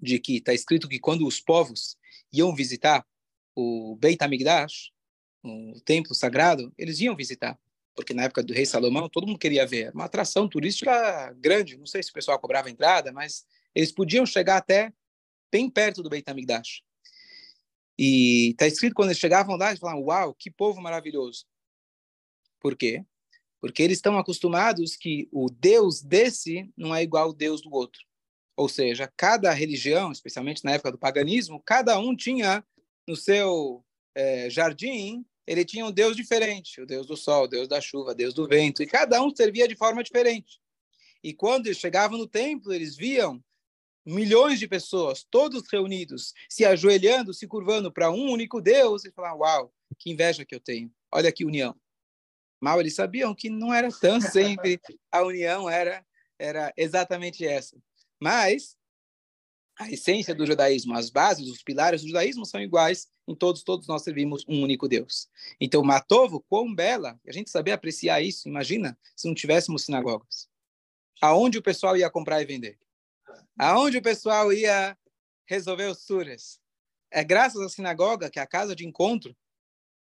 de 0.00 0.18
que 0.18 0.36
está 0.36 0.52
escrito 0.52 0.88
que 0.88 0.98
quando 0.98 1.26
os 1.26 1.40
povos 1.40 1.96
iam 2.30 2.54
visitar 2.54 3.06
o 3.60 3.96
Beit 3.96 4.22
HaMikdash, 4.22 4.92
o 5.42 5.80
templo 5.84 6.14
sagrado, 6.14 6.72
eles 6.78 7.00
iam 7.00 7.16
visitar, 7.16 7.58
porque 7.96 8.14
na 8.14 8.22
época 8.22 8.40
do 8.40 8.52
rei 8.52 8.64
Salomão 8.64 9.08
todo 9.08 9.26
mundo 9.26 9.38
queria 9.38 9.66
ver, 9.66 9.92
uma 9.92 10.04
atração 10.04 10.48
turística 10.48 11.34
grande, 11.40 11.76
não 11.76 11.86
sei 11.86 12.00
se 12.00 12.10
o 12.10 12.12
pessoal 12.12 12.38
cobrava 12.38 12.70
entrada, 12.70 13.12
mas 13.12 13.44
eles 13.74 13.90
podiam 13.90 14.24
chegar 14.24 14.58
até 14.58 14.92
bem 15.50 15.68
perto 15.68 16.04
do 16.04 16.08
Beit 16.08 16.28
HaMikdash. 16.30 16.82
E 17.98 18.50
está 18.50 18.64
escrito 18.68 18.94
quando 18.94 19.08
eles 19.08 19.18
chegavam 19.18 19.56
lá, 19.56 19.68
eles 19.68 19.80
falavam, 19.80 20.04
uau, 20.04 20.34
que 20.34 20.52
povo 20.52 20.80
maravilhoso. 20.80 21.44
Por 22.60 22.76
quê? 22.76 23.04
Porque 23.60 23.82
eles 23.82 23.98
estão 23.98 24.16
acostumados 24.16 24.94
que 24.94 25.28
o 25.32 25.50
Deus 25.50 26.00
desse 26.00 26.70
não 26.76 26.94
é 26.94 27.02
igual 27.02 27.24
ao 27.24 27.32
Deus 27.32 27.60
do 27.60 27.72
outro. 27.72 28.00
Ou 28.56 28.68
seja, 28.68 29.12
cada 29.16 29.52
religião, 29.52 30.12
especialmente 30.12 30.64
na 30.64 30.72
época 30.72 30.92
do 30.92 30.98
paganismo, 30.98 31.60
cada 31.64 31.98
um 31.98 32.14
tinha 32.14 32.64
no 33.08 33.16
seu 33.16 33.82
é, 34.14 34.50
jardim, 34.50 35.24
ele 35.46 35.64
tinha 35.64 35.86
um 35.86 35.90
Deus 35.90 36.14
diferente, 36.14 36.82
o 36.82 36.86
Deus 36.86 37.06
do 37.06 37.16
sol, 37.16 37.44
o 37.44 37.48
Deus 37.48 37.66
da 37.66 37.80
chuva, 37.80 38.10
o 38.10 38.14
Deus 38.14 38.34
do 38.34 38.46
vento, 38.46 38.82
e 38.82 38.86
cada 38.86 39.22
um 39.22 39.34
servia 39.34 39.66
de 39.66 39.74
forma 39.74 40.04
diferente. 40.04 40.60
E 41.24 41.32
quando 41.32 41.66
eles 41.66 41.78
chegavam 41.78 42.18
no 42.18 42.28
templo, 42.28 42.72
eles 42.72 42.94
viam 42.94 43.42
milhões 44.04 44.58
de 44.58 44.68
pessoas, 44.68 45.26
todos 45.30 45.62
reunidos, 45.72 46.34
se 46.50 46.64
ajoelhando, 46.66 47.32
se 47.32 47.46
curvando 47.46 47.90
para 47.90 48.10
um 48.10 48.30
único 48.30 48.60
Deus 48.60 49.04
e 49.04 49.10
falar: 49.10 49.34
Uau, 49.34 49.72
que 49.98 50.10
inveja 50.10 50.44
que 50.44 50.54
eu 50.54 50.60
tenho. 50.60 50.92
Olha 51.10 51.32
que 51.32 51.44
união. 51.44 51.74
Mal 52.60 52.78
eles 52.80 52.94
sabiam 52.94 53.34
que 53.34 53.48
não 53.48 53.72
era 53.72 53.90
tão 53.90 54.20
sempre 54.20 54.78
a 55.10 55.22
união 55.22 55.68
era 55.68 56.04
era 56.38 56.72
exatamente 56.76 57.44
essa. 57.44 57.76
Mas 58.20 58.76
a 59.78 59.88
essência 59.90 60.34
do 60.34 60.44
judaísmo, 60.44 60.94
as 60.94 61.08
bases, 61.08 61.48
os 61.48 61.62
pilares 61.62 62.02
do 62.02 62.08
judaísmo 62.08 62.44
são 62.44 62.60
iguais 62.60 63.08
em 63.28 63.34
todos, 63.34 63.62
todos 63.62 63.86
nós 63.86 64.02
servimos 64.02 64.44
um 64.48 64.62
único 64.62 64.88
Deus. 64.88 65.28
Então, 65.60 65.84
Matovo, 65.84 66.44
quão 66.48 66.74
bela, 66.74 67.18
a 67.26 67.32
gente 67.32 67.48
saber 67.48 67.70
apreciar 67.70 68.20
isso, 68.20 68.48
imagina 68.48 68.98
se 69.14 69.28
não 69.28 69.34
tivéssemos 69.34 69.84
sinagogas. 69.84 70.48
Aonde 71.20 71.58
o 71.58 71.62
pessoal 71.62 71.96
ia 71.96 72.10
comprar 72.10 72.42
e 72.42 72.46
vender? 72.46 72.76
Aonde 73.56 73.98
o 73.98 74.02
pessoal 74.02 74.52
ia 74.52 74.98
resolver 75.46 75.86
os 75.86 76.04
suras? 76.04 76.60
É 77.10 77.22
graças 77.22 77.60
à 77.60 77.68
sinagoga, 77.68 78.28
que 78.28 78.40
é 78.40 78.42
a 78.42 78.46
casa 78.46 78.74
de 78.74 78.84
encontro, 78.84 79.36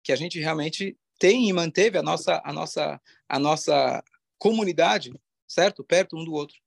que 0.03 0.12
a 0.12 0.15
gente 0.15 0.39
realmente 0.39 0.98
tem 1.19 1.50
e 1.50 1.53
manteve 1.53 1.98
a 1.98 2.03
nossa, 2.03 2.41
a 2.43 2.51
nossa, 2.51 3.01
a 3.29 3.39
nossa 3.39 4.03
comunidade, 4.39 5.13
certo? 5.48 5.84
Perto 5.84 6.17
um 6.17 6.24
do 6.24 6.34
outro. 6.34 6.57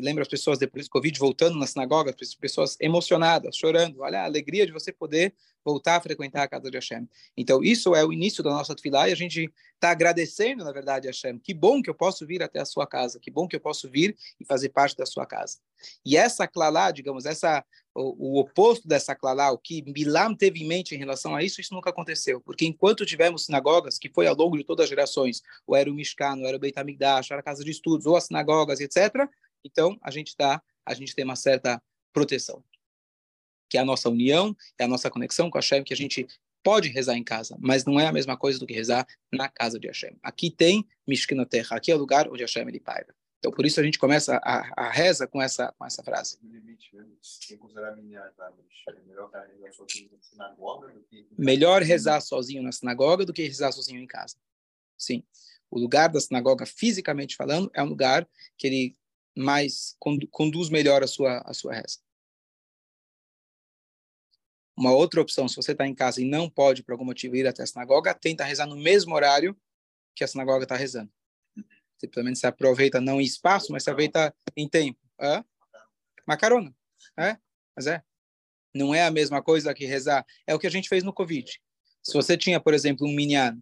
Eu 0.00 0.04
lembro 0.04 0.22
as 0.22 0.28
pessoas 0.28 0.58
depois 0.58 0.86
do 0.86 0.90
Covid 0.90 1.18
voltando 1.18 1.58
na 1.58 1.66
sinagoga, 1.66 2.16
pessoas 2.40 2.74
emocionadas, 2.80 3.54
chorando. 3.54 4.00
Olha 4.00 4.22
a 4.22 4.24
alegria 4.24 4.64
de 4.64 4.72
você 4.72 4.90
poder 4.90 5.34
voltar 5.62 5.96
a 5.96 6.00
frequentar 6.00 6.42
a 6.42 6.48
casa 6.48 6.70
de 6.70 6.76
Hashem. 6.78 7.06
Então, 7.36 7.62
isso 7.62 7.94
é 7.94 8.02
o 8.02 8.10
início 8.10 8.42
da 8.42 8.48
nossa 8.48 8.74
tefilá 8.74 9.10
e 9.10 9.12
a 9.12 9.14
gente 9.14 9.52
está 9.74 9.90
agradecendo, 9.90 10.64
na 10.64 10.72
verdade, 10.72 11.06
Hashem. 11.06 11.38
Que 11.38 11.52
bom 11.52 11.82
que 11.82 11.90
eu 11.90 11.94
posso 11.94 12.26
vir 12.26 12.42
até 12.42 12.60
a 12.60 12.64
sua 12.64 12.86
casa, 12.86 13.20
que 13.20 13.30
bom 13.30 13.46
que 13.46 13.56
eu 13.56 13.60
posso 13.60 13.90
vir 13.90 14.16
e 14.40 14.44
fazer 14.46 14.70
parte 14.70 14.96
da 14.96 15.04
sua 15.04 15.26
casa. 15.26 15.58
E 16.02 16.16
essa 16.16 16.48
clalá, 16.48 16.90
digamos, 16.90 17.26
essa 17.26 17.62
o, 17.94 18.36
o, 18.36 18.40
oposto 18.40 18.86
dessa 18.86 19.14
clalá, 19.14 19.50
o 19.50 19.58
que 19.58 19.82
Bilam 19.82 20.34
teve 20.34 20.62
em 20.62 20.66
mente 20.66 20.94
em 20.94 20.98
relação 20.98 21.34
a 21.34 21.42
isso, 21.42 21.60
isso 21.60 21.74
nunca 21.74 21.90
aconteceu. 21.90 22.40
Porque 22.40 22.64
enquanto 22.64 23.04
tivemos 23.04 23.44
sinagogas, 23.44 23.98
que 23.98 24.08
foi 24.08 24.26
ao 24.26 24.36
longo 24.36 24.56
de 24.56 24.64
todas 24.64 24.84
as 24.84 24.90
gerações, 24.90 25.42
ou 25.66 25.76
era 25.76 25.90
o 25.90 25.94
Mishkan, 25.94 26.36
ou 26.36 26.46
era 26.46 26.56
o 26.56 26.60
Beit 26.60 26.78
HaMikdash, 26.78 27.30
era 27.30 27.40
a 27.40 27.44
casa 27.44 27.64
de 27.64 27.70
estudos, 27.70 28.06
ou 28.06 28.16
as 28.16 28.24
sinagogas, 28.24 28.80
etc., 28.80 29.28
então, 29.64 29.98
a 30.02 30.10
gente 30.10 30.36
tá, 30.36 30.62
a 30.84 30.94
gente 30.94 31.14
tem 31.14 31.24
uma 31.24 31.36
certa 31.36 31.82
proteção, 32.12 32.64
que 33.68 33.78
é 33.78 33.80
a 33.80 33.84
nossa 33.84 34.08
união, 34.08 34.56
é 34.78 34.84
a 34.84 34.88
nossa 34.88 35.10
conexão 35.10 35.50
com 35.50 35.58
a 35.58 35.60
Hashem, 35.60 35.84
que 35.84 35.94
a 35.94 35.96
gente 35.96 36.26
pode 36.62 36.88
rezar 36.88 37.16
em 37.16 37.24
casa, 37.24 37.56
mas 37.58 37.84
não 37.84 37.98
é 37.98 38.06
a 38.06 38.12
mesma 38.12 38.36
coisa 38.36 38.58
do 38.58 38.66
que 38.66 38.74
rezar 38.74 39.06
na 39.32 39.48
casa 39.48 39.78
de 39.78 39.86
Hashem. 39.86 40.18
Aqui 40.22 40.50
tem 40.50 40.86
Mishkina 41.06 41.46
Terra, 41.46 41.76
aqui 41.76 41.90
é 41.90 41.94
o 41.94 41.98
lugar 41.98 42.28
onde 42.28 42.42
Hashem 42.42 42.68
ele 42.68 42.80
paira. 42.80 43.14
Então, 43.38 43.50
por 43.50 43.64
isso 43.64 43.80
a 43.80 43.82
gente 43.82 43.98
começa 43.98 44.36
a, 44.44 44.84
a 44.84 44.90
reza 44.90 45.26
com 45.26 45.40
essa, 45.40 45.72
com 45.78 45.86
essa 45.86 46.02
frase. 46.02 46.38
Melhor 51.38 51.80
rezar 51.80 52.20
sozinho 52.20 52.62
na 52.62 52.70
sinagoga 52.70 53.24
do 53.24 53.32
que 53.32 53.42
rezar 53.42 53.72
sozinho 53.72 53.98
em 53.98 54.06
casa. 54.06 54.36
Sim. 54.98 55.24
O 55.70 55.78
lugar 55.78 56.10
da 56.10 56.20
sinagoga, 56.20 56.66
fisicamente 56.66 57.34
falando, 57.34 57.70
é 57.72 57.82
um 57.82 57.86
lugar 57.86 58.28
que 58.58 58.66
ele 58.66 58.96
mais 59.36 59.96
conduz 60.30 60.68
melhor 60.68 61.02
a 61.02 61.06
sua 61.06 61.38
a 61.44 61.54
sua 61.54 61.74
reza. 61.74 61.98
Uma 64.76 64.92
outra 64.92 65.20
opção, 65.20 65.46
se 65.46 65.56
você 65.56 65.72
está 65.72 65.86
em 65.86 65.94
casa 65.94 66.22
e 66.22 66.24
não 66.24 66.48
pode 66.48 66.82
por 66.82 66.92
algum 66.92 67.04
motivo 67.04 67.36
ir 67.36 67.46
até 67.46 67.62
a 67.62 67.66
sinagoga, 67.66 68.14
tenta 68.14 68.44
rezar 68.44 68.66
no 68.66 68.76
mesmo 68.76 69.14
horário 69.14 69.54
que 70.14 70.24
a 70.24 70.26
sinagoga 70.26 70.62
está 70.62 70.74
rezando. 70.74 71.12
Simplesmente 71.98 72.38
se 72.38 72.46
aproveita 72.46 72.98
não 72.98 73.20
em 73.20 73.24
espaço, 73.24 73.72
mas 73.72 73.84
se 73.84 73.90
aproveita 73.90 74.34
em 74.56 74.66
tempo. 74.66 74.98
É? 75.20 75.44
Macarona, 76.26 76.74
é? 77.18 77.36
Mas 77.76 77.86
é. 77.86 78.02
Não 78.74 78.94
é 78.94 79.04
a 79.04 79.10
mesma 79.10 79.42
coisa 79.42 79.74
que 79.74 79.84
rezar. 79.84 80.24
É 80.46 80.54
o 80.54 80.58
que 80.58 80.66
a 80.66 80.70
gente 80.70 80.88
fez 80.88 81.04
no 81.04 81.12
Covid. 81.12 81.60
Se 82.02 82.14
você 82.14 82.38
tinha, 82.38 82.58
por 82.58 82.72
exemplo, 82.72 83.06
um 83.06 83.14
minyan 83.14 83.60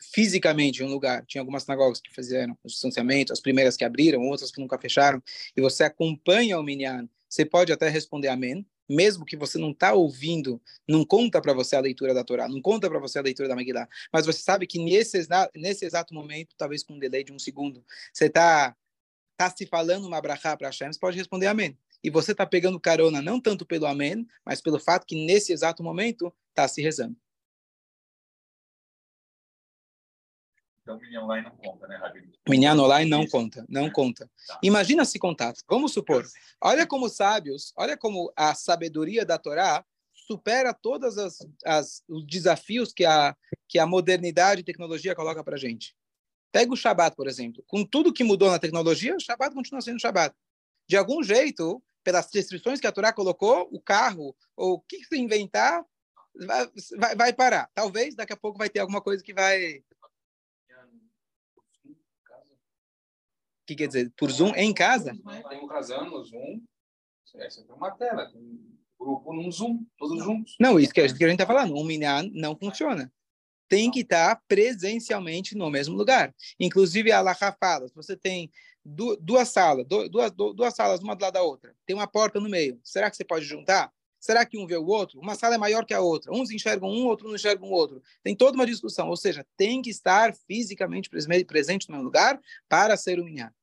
fisicamente 0.00 0.82
em 0.82 0.86
um 0.86 0.90
lugar. 0.90 1.24
Tinha 1.26 1.40
algumas 1.40 1.64
sinagogas 1.64 2.00
que 2.00 2.12
fizeram 2.14 2.56
o 2.62 2.68
distanciamento, 2.68 3.32
as 3.32 3.40
primeiras 3.40 3.76
que 3.76 3.84
abriram, 3.84 4.22
outras 4.22 4.50
que 4.50 4.60
nunca 4.60 4.78
fecharam, 4.78 5.22
e 5.56 5.60
você 5.60 5.84
acompanha 5.84 6.58
o 6.58 6.62
minyan, 6.62 7.08
você 7.28 7.44
pode 7.44 7.72
até 7.72 7.88
responder 7.88 8.28
amém, 8.28 8.66
mesmo 8.88 9.24
que 9.24 9.36
você 9.36 9.58
não 9.58 9.72
está 9.72 9.92
ouvindo, 9.92 10.62
não 10.88 11.04
conta 11.04 11.40
para 11.40 11.52
você 11.52 11.74
a 11.76 11.80
leitura 11.80 12.14
da 12.14 12.22
Torá, 12.22 12.48
não 12.48 12.62
conta 12.62 12.88
para 12.88 13.00
você 13.00 13.18
a 13.18 13.22
leitura 13.22 13.48
da 13.48 13.56
Megillah, 13.56 13.88
mas 14.12 14.26
você 14.26 14.40
sabe 14.40 14.66
que 14.66 14.78
nesse, 14.78 15.26
nesse 15.54 15.84
exato 15.84 16.14
momento, 16.14 16.54
talvez 16.56 16.82
com 16.84 16.94
um 16.94 16.98
delay 16.98 17.24
de 17.24 17.32
um 17.32 17.38
segundo, 17.38 17.84
você 18.12 18.26
está 18.26 18.76
tá 19.36 19.50
se 19.50 19.66
falando 19.66 20.06
uma 20.06 20.20
brachá 20.20 20.56
para 20.56 20.68
Hashem, 20.68 20.92
você 20.92 20.98
pode 20.98 21.16
responder 21.16 21.46
amém. 21.46 21.76
E 22.02 22.10
você 22.10 22.32
está 22.32 22.46
pegando 22.46 22.78
carona 22.78 23.20
não 23.20 23.40
tanto 23.40 23.66
pelo 23.66 23.86
amém, 23.86 24.26
mas 24.44 24.60
pelo 24.60 24.78
fato 24.78 25.06
que 25.06 25.26
nesse 25.26 25.52
exato 25.52 25.82
momento 25.82 26.32
está 26.50 26.68
se 26.68 26.80
rezando. 26.80 27.16
Então, 30.86 31.00
Minyan 31.00 31.24
online 31.24 31.48
não 31.48 31.56
conta, 31.56 31.88
né, 31.88 31.96
Rabino? 31.96 32.32
Minyan 32.48 32.80
online 32.80 33.10
não 33.10 33.26
conta, 33.26 33.66
não 33.68 33.90
conta. 33.90 34.30
Tá. 34.46 34.60
Imagina 34.62 35.04
se 35.04 35.18
contasse. 35.18 35.64
Vamos 35.68 35.92
supor, 35.92 36.24
olha 36.62 36.86
como 36.86 37.08
sábios, 37.08 37.72
olha 37.76 37.96
como 37.96 38.32
a 38.36 38.54
sabedoria 38.54 39.24
da 39.24 39.36
Torá 39.36 39.84
supera 40.14 40.72
todos 40.72 41.18
as, 41.18 41.38
as, 41.64 42.04
os 42.08 42.24
desafios 42.24 42.92
que 42.92 43.04
a, 43.04 43.36
que 43.68 43.80
a 43.80 43.86
modernidade 43.86 44.60
e 44.60 44.64
tecnologia 44.64 45.12
coloca 45.12 45.42
para 45.42 45.56
gente. 45.56 45.92
Pega 46.52 46.72
o 46.72 46.76
Shabat, 46.76 47.16
por 47.16 47.26
exemplo. 47.26 47.64
Com 47.66 47.84
tudo 47.84 48.12
que 48.12 48.22
mudou 48.22 48.48
na 48.48 48.58
tecnologia, 48.60 49.16
o 49.16 49.20
Shabat 49.20 49.56
continua 49.56 49.80
sendo 49.80 50.00
Shabat. 50.00 50.36
De 50.88 50.96
algum 50.96 51.20
jeito, 51.20 51.82
pelas 52.04 52.32
restrições 52.32 52.78
que 52.78 52.86
a 52.86 52.92
Torá 52.92 53.12
colocou, 53.12 53.68
o 53.72 53.80
carro, 53.80 54.36
ou 54.56 54.74
o 54.74 54.80
que 54.80 55.04
se 55.04 55.18
inventar, 55.18 55.84
vai, 56.46 56.70
vai, 56.96 57.16
vai 57.16 57.32
parar. 57.32 57.68
Talvez 57.74 58.14
daqui 58.14 58.32
a 58.32 58.36
pouco 58.36 58.56
vai 58.56 58.70
ter 58.70 58.78
alguma 58.78 59.00
coisa 59.00 59.20
que 59.22 59.34
vai 59.34 59.82
que 63.66 63.74
quer 63.74 63.86
dizer? 63.86 64.12
Por 64.16 64.30
Zoom 64.30 64.52
em 64.54 64.72
casa? 64.72 65.16
Tem 65.48 65.58
um 65.58 65.66
casando 65.66 66.10
no 66.10 66.24
Zoom. 66.24 66.62
É 67.36 67.50
sempre 67.50 67.72
uma 67.72 67.90
tela. 67.90 68.30
Tem 68.30 68.40
um 68.40 68.76
grupo 68.98 69.32
num 69.32 69.50
Zoom, 69.50 69.84
todos 69.98 70.22
juntos. 70.24 70.56
Não, 70.58 70.78
isso 70.78 70.94
que 70.94 71.00
a 71.00 71.08
gente 71.08 71.32
está 71.32 71.46
falando. 71.46 71.76
Um 71.76 71.84
minyan 71.84 72.30
não 72.32 72.56
funciona. 72.56 73.12
Tem 73.68 73.90
que 73.90 74.00
estar 74.00 74.40
presencialmente 74.46 75.56
no 75.56 75.68
mesmo 75.68 75.96
lugar. 75.96 76.34
Inclusive, 76.58 77.10
a 77.10 77.20
Laha 77.20 77.56
fala, 77.60 77.88
se 77.88 77.94
você 77.94 78.16
tem 78.16 78.50
duas 78.84 79.48
salas, 79.48 79.84
duas, 79.86 80.30
duas 80.32 80.74
salas 80.74 81.00
uma 81.00 81.16
do 81.16 81.22
lado 81.22 81.32
da 81.32 81.42
outra, 81.42 81.74
tem 81.84 81.96
uma 81.96 82.06
porta 82.06 82.38
no 82.38 82.48
meio, 82.48 82.80
será 82.84 83.10
que 83.10 83.16
você 83.16 83.24
pode 83.24 83.44
juntar? 83.44 83.92
Será 84.26 84.44
que 84.44 84.58
um 84.58 84.66
vê 84.66 84.76
o 84.76 84.86
outro? 84.86 85.20
Uma 85.20 85.36
sala 85.36 85.54
é 85.54 85.58
maior 85.58 85.84
que 85.86 85.94
a 85.94 86.00
outra. 86.00 86.32
Uns 86.32 86.50
enxergam 86.50 86.88
um, 86.88 87.06
outro 87.06 87.28
não 87.28 87.36
enxergam 87.36 87.68
o 87.68 87.72
outro. 87.72 88.02
Tem 88.24 88.34
toda 88.34 88.56
uma 88.56 88.66
discussão. 88.66 89.08
Ou 89.08 89.16
seja, 89.16 89.46
tem 89.56 89.80
que 89.80 89.88
estar 89.88 90.34
fisicamente 90.34 91.08
presente 91.46 91.88
no 91.88 92.02
lugar 92.02 92.40
para 92.68 92.96
ser 92.96 93.20
humilhado. 93.20 93.54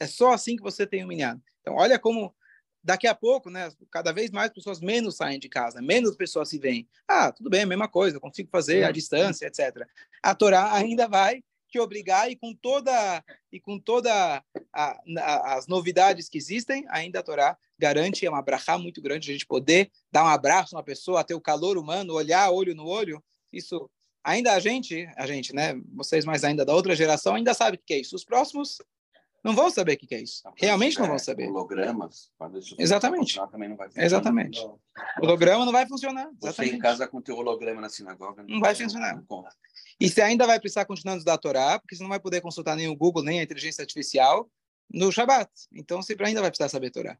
É 0.00 0.08
só 0.08 0.32
assim 0.32 0.56
que 0.56 0.62
você 0.62 0.84
tem 0.84 1.04
humilhado. 1.04 1.40
Então, 1.60 1.76
olha 1.76 2.00
como 2.00 2.34
daqui 2.82 3.06
a 3.06 3.14
pouco, 3.14 3.48
né, 3.48 3.70
cada 3.92 4.10
vez 4.10 4.32
mais 4.32 4.50
pessoas 4.50 4.80
menos 4.80 5.14
saem 5.14 5.38
de 5.38 5.48
casa, 5.48 5.80
menos 5.80 6.16
pessoas 6.16 6.48
se 6.48 6.58
veem. 6.58 6.88
Ah, 7.06 7.30
tudo 7.30 7.48
bem, 7.48 7.62
a 7.62 7.66
mesma 7.66 7.86
coisa, 7.86 8.18
consigo 8.18 8.48
fazer 8.50 8.82
à 8.82 8.90
distância, 8.90 9.46
etc. 9.46 9.86
A 10.20 10.34
Torá 10.34 10.74
ainda 10.74 11.06
vai 11.06 11.44
te 11.68 11.78
obrigar 11.78 12.30
e 12.30 12.36
com 12.36 12.54
toda 12.54 13.24
e 13.52 13.60
com 13.60 13.78
toda 13.78 14.42
a, 14.72 14.98
a, 15.18 15.54
as 15.54 15.66
novidades 15.66 16.28
que 16.28 16.38
existem, 16.38 16.84
ainda 16.88 17.20
a 17.20 17.22
Torá 17.22 17.56
garante 17.78 18.26
é 18.26 18.30
uma 18.30 18.42
brachá 18.42 18.76
muito 18.76 19.00
grande 19.00 19.30
a 19.30 19.32
gente 19.32 19.46
poder 19.46 19.90
dar 20.10 20.24
um 20.24 20.28
abraço 20.28 20.74
a 20.74 20.78
uma 20.78 20.84
pessoa, 20.84 21.24
ter 21.24 21.34
o 21.34 21.40
calor 21.40 21.78
humano, 21.78 22.14
olhar 22.14 22.50
olho 22.50 22.74
no 22.74 22.86
olho. 22.86 23.22
Isso 23.52 23.88
ainda 24.24 24.54
a 24.54 24.60
gente, 24.60 25.08
a 25.16 25.26
gente, 25.26 25.54
né, 25.54 25.80
vocês 25.94 26.24
mais 26.24 26.44
ainda 26.44 26.64
da 26.64 26.74
outra 26.74 26.94
geração 26.96 27.34
ainda 27.34 27.54
sabe 27.54 27.76
o 27.76 27.80
que 27.84 27.94
é 27.94 28.00
isso. 28.00 28.16
Os 28.16 28.24
próximos 28.24 28.78
não 29.44 29.54
vão 29.54 29.70
saber 29.70 29.94
o 29.94 29.96
que 29.96 30.14
é 30.14 30.20
isso. 30.20 30.42
Realmente 30.56 30.98
não 30.98 31.06
vão 31.06 31.18
saber. 31.18 31.48
Hologramas. 31.48 32.30
Exatamente. 32.78 33.38
Exatamente. 34.04 34.60
O 34.60 34.78
holograma 35.22 35.64
não 35.64 35.72
vai 35.72 35.86
funcionar. 35.86 36.28
Você 36.40 36.64
em 36.64 36.78
casa 36.78 37.06
com 37.06 37.20
teu 37.20 37.36
holograma 37.36 37.80
na 37.80 37.88
sinagoga. 37.88 38.42
Não, 38.42 38.56
não 38.56 38.60
vai 38.60 38.74
funcionar. 38.74 39.24
Não 39.30 39.44
e 40.00 40.08
você 40.08 40.20
ainda 40.22 40.46
vai 40.46 40.60
precisar 40.60 40.84
continuar 40.84 41.14
a 41.14 41.16
estudar 41.16 41.34
a 41.34 41.38
Torá, 41.38 41.78
porque 41.78 41.96
você 41.96 42.02
não 42.02 42.10
vai 42.10 42.20
poder 42.20 42.40
consultar 42.40 42.76
nem 42.76 42.88
o 42.88 42.96
Google, 42.96 43.22
nem 43.22 43.40
a 43.40 43.42
inteligência 43.42 43.82
artificial 43.82 44.50
no 44.92 45.10
Shabat. 45.10 45.50
Então 45.72 46.00
você 46.02 46.16
ainda 46.20 46.40
vai 46.40 46.50
precisar 46.50 46.68
saber 46.68 46.88
a 46.88 46.90
Torá. 46.90 47.18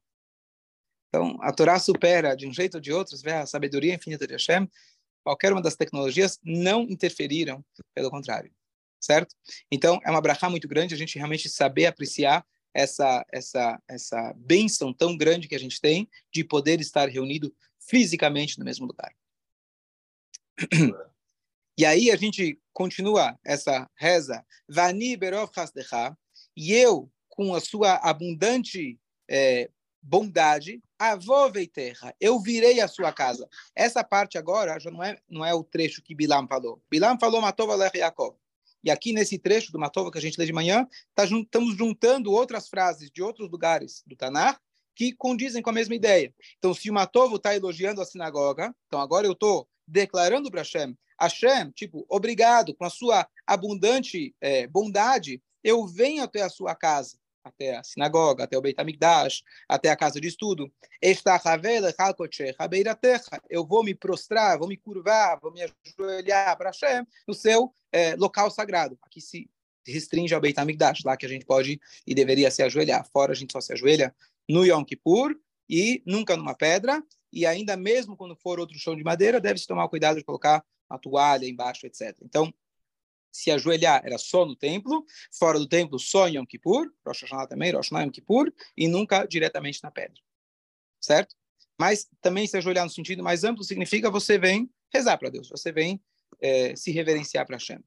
Então, 1.09 1.39
a 1.41 1.53
Torá 1.53 1.79
supera, 1.79 2.35
de 2.35 2.47
um 2.47 2.53
jeito 2.53 2.75
ou 2.75 2.81
de 2.81 2.93
outro, 2.93 3.17
a 3.31 3.47
sabedoria 3.47 3.95
infinita 3.95 4.27
de 4.27 4.35
Hashem. 4.35 4.69
Qualquer 5.25 5.53
uma 5.53 5.63
das 5.63 5.75
tecnologias 5.75 6.39
não 6.45 6.83
interferiram, 6.83 7.65
pelo 7.95 8.11
contrário 8.11 8.53
certo? 9.01 9.35
Então, 9.71 10.01
é 10.05 10.11
uma 10.11 10.21
brachá 10.21 10.51
muito 10.51 10.69
grande 10.69 10.95
a 10.95 10.99
gente 10.99 11.17
realmente 11.17 11.49
saber 11.49 11.87
apreciar 11.87 12.45
essa 12.75 13.25
essa 13.33 13.83
essa 13.89 14.35
benção 14.37 14.93
tão 14.93 15.17
grande 15.17 15.49
que 15.49 15.55
a 15.55 15.59
gente 15.59 15.81
tem 15.81 16.09
de 16.33 16.45
poder 16.45 16.81
estar 16.81 17.09
reunido 17.09 17.55
fisicamente 17.81 18.59
no 18.59 18.65
mesmo 18.65 18.87
lugar. 18.87 19.13
E 21.81 21.85
aí 21.85 22.11
a 22.11 22.17
gente 22.17 22.61
continua 22.79 23.37
essa 23.45 23.91
reza, 23.97 24.47
Vani 24.69 25.17
berov 25.17 25.51
e 26.57 26.73
eu, 26.73 27.11
com 27.29 27.53
a 27.53 27.61
sua 27.61 27.95
abundante 27.97 28.97
é, 29.29 29.69
bondade, 30.01 30.81
avovei 30.97 31.67
terra, 31.67 32.15
eu 32.21 32.39
virei 32.39 32.81
a 32.81 32.87
sua 32.87 33.13
casa. 33.13 33.49
Essa 33.75 34.05
parte 34.05 34.39
agora 34.39 34.79
já 34.79 34.93
não 34.93 35.03
é, 35.03 35.19
não 35.29 35.45
é 35.45 35.53
o 35.53 35.65
trecho 35.65 36.01
que 36.01 36.15
Bilam 36.15 36.47
falou. 36.47 36.81
Bilam 36.89 37.19
falou 37.19 37.41
Matova 37.41 37.75
Lech. 37.75 37.99
E 38.85 38.93
aqui 38.93 39.13
nesse 39.13 39.41
trecho 39.41 39.73
do 39.73 39.79
Matova 39.79 40.13
que 40.13 40.19
a 40.19 40.21
gente 40.21 40.39
lê 40.39 40.47
de 40.47 40.53
manhã, 40.53 40.87
tá, 41.17 41.25
estamos 41.25 41.77
juntando 41.77 42.31
outras 42.31 42.69
frases 42.69 43.11
de 43.11 43.21
outros 43.21 43.51
lugares 43.51 44.05
do 44.07 44.15
Tanar 44.15 44.57
que 44.95 45.13
condizem 45.13 45.63
com 45.63 45.71
a 45.71 45.73
mesma 45.73 45.97
ideia. 45.97 46.33
Então, 46.59 46.73
se 46.73 46.89
o 46.89 46.95
Matovo 46.95 47.37
está 47.37 47.57
elogiando 47.57 48.01
a 48.01 48.05
sinagoga, 48.05 48.73
então 48.87 49.01
agora 49.01 49.27
eu 49.27 49.33
estou 49.33 49.69
declarando 49.89 50.51
para 50.51 50.61
Hashem, 50.61 50.97
Hashem, 51.21 51.71
tipo, 51.73 52.07
obrigado 52.09 52.75
com 52.75 52.85
a 52.85 52.91
sua 52.91 53.27
abundante 53.47 54.35
é, 54.41 54.67
bondade, 54.67 55.43
eu 55.65 55.87
venho 55.87 56.23
até 56.23 56.43
a 56.43 56.49
sua 56.49 56.75
casa 56.75 57.19
até 57.49 57.77
a 57.77 57.83
sinagoga, 57.83 58.45
até 58.45 58.57
o 58.57 58.61
Beit 58.61 58.79
HaMikdash, 58.79 59.43
até 59.69 59.91
a 59.91 59.97
casa 59.97 60.21
de 60.21 60.29
estudo. 60.29 60.71
Eu 63.49 63.67
vou 63.67 63.83
me 63.83 63.95
prostrar, 63.95 64.59
vou 64.59 64.69
me 64.69 64.77
curvar, 64.77 65.39
vou 65.41 65.51
me 65.51 65.63
ajoelhar 65.63 66.57
para 66.57 66.71
Hashem 66.71 67.07
no 67.27 67.35
seu 67.35 67.73
é, 67.91 68.15
local 68.17 68.51
sagrado. 68.51 68.99
Aqui 69.03 69.21
se 69.21 69.51
restringe 69.87 70.35
ao 70.35 70.41
Beit 70.41 70.59
HaMikdash, 70.59 71.03
lá 71.05 71.17
que 71.17 71.27
a 71.27 71.29
gente 71.29 71.47
pode 71.47 71.81
e 72.07 72.15
deveria 72.15 72.51
se 72.51 72.63
ajoelhar. 72.63 73.07
Fora 73.11 73.33
a 73.33 73.35
gente 73.35 73.53
só 73.53 73.61
se 73.61 73.73
ajoelha 73.73 74.15
no 74.49 74.65
Yom 74.65 74.85
Kippur 74.85 75.35
e 75.69 76.03
nunca 76.07 76.37
numa 76.37 76.55
pedra. 76.55 77.03
E 77.33 77.47
ainda 77.47 77.77
mesmo 77.77 78.17
quando 78.17 78.35
for 78.37 78.59
outro 78.59 78.79
chão 78.79 78.97
de 78.97 79.05
madeira, 79.05 79.41
deve-se 79.41 79.67
tomar 79.67 79.89
cuidado 79.89 80.17
de 80.17 80.25
colocar 80.25 80.65
uma 80.89 80.99
toalha 80.99 81.47
embaixo, 81.47 81.87
etc. 81.87 82.17
Então, 82.23 82.53
se 83.31 83.51
ajoelhar 83.51 84.03
era 84.05 84.19
só 84.19 84.45
no 84.45 84.57
templo, 84.57 85.05
fora 85.31 85.59
do 85.59 85.69
templo 85.69 85.99
só 85.99 86.29
em 86.29 86.37
Yom 86.37 86.47
Kippur, 86.47 86.91
Rosh 87.07 87.23
Hashanah 87.23 87.47
também, 87.47 87.73
Rosh 87.73 87.89
Hashanah 87.89 88.05
Yom 88.05 88.11
Kippur, 88.11 88.53
e 88.77 88.89
nunca 88.89 89.27
diretamente 89.27 89.83
na 89.83 89.91
pedra. 89.91 90.21
Certo? 91.01 91.37
Mas 91.79 92.09
também 92.21 92.47
se 92.47 92.57
ajoelhar 92.57 92.85
no 92.85 92.91
sentido 92.91 93.23
mais 93.23 93.45
amplo 93.45 93.63
significa 93.63 94.11
você 94.11 94.39
vem 94.39 94.69
rezar 94.93 95.17
para 95.19 95.31
Deus, 95.31 95.49
você 95.49 95.71
vem 95.71 96.03
é, 96.41 96.75
se 96.75 96.91
reverenciar 96.91 97.47
para 97.47 97.57
Hashem. 97.57 97.79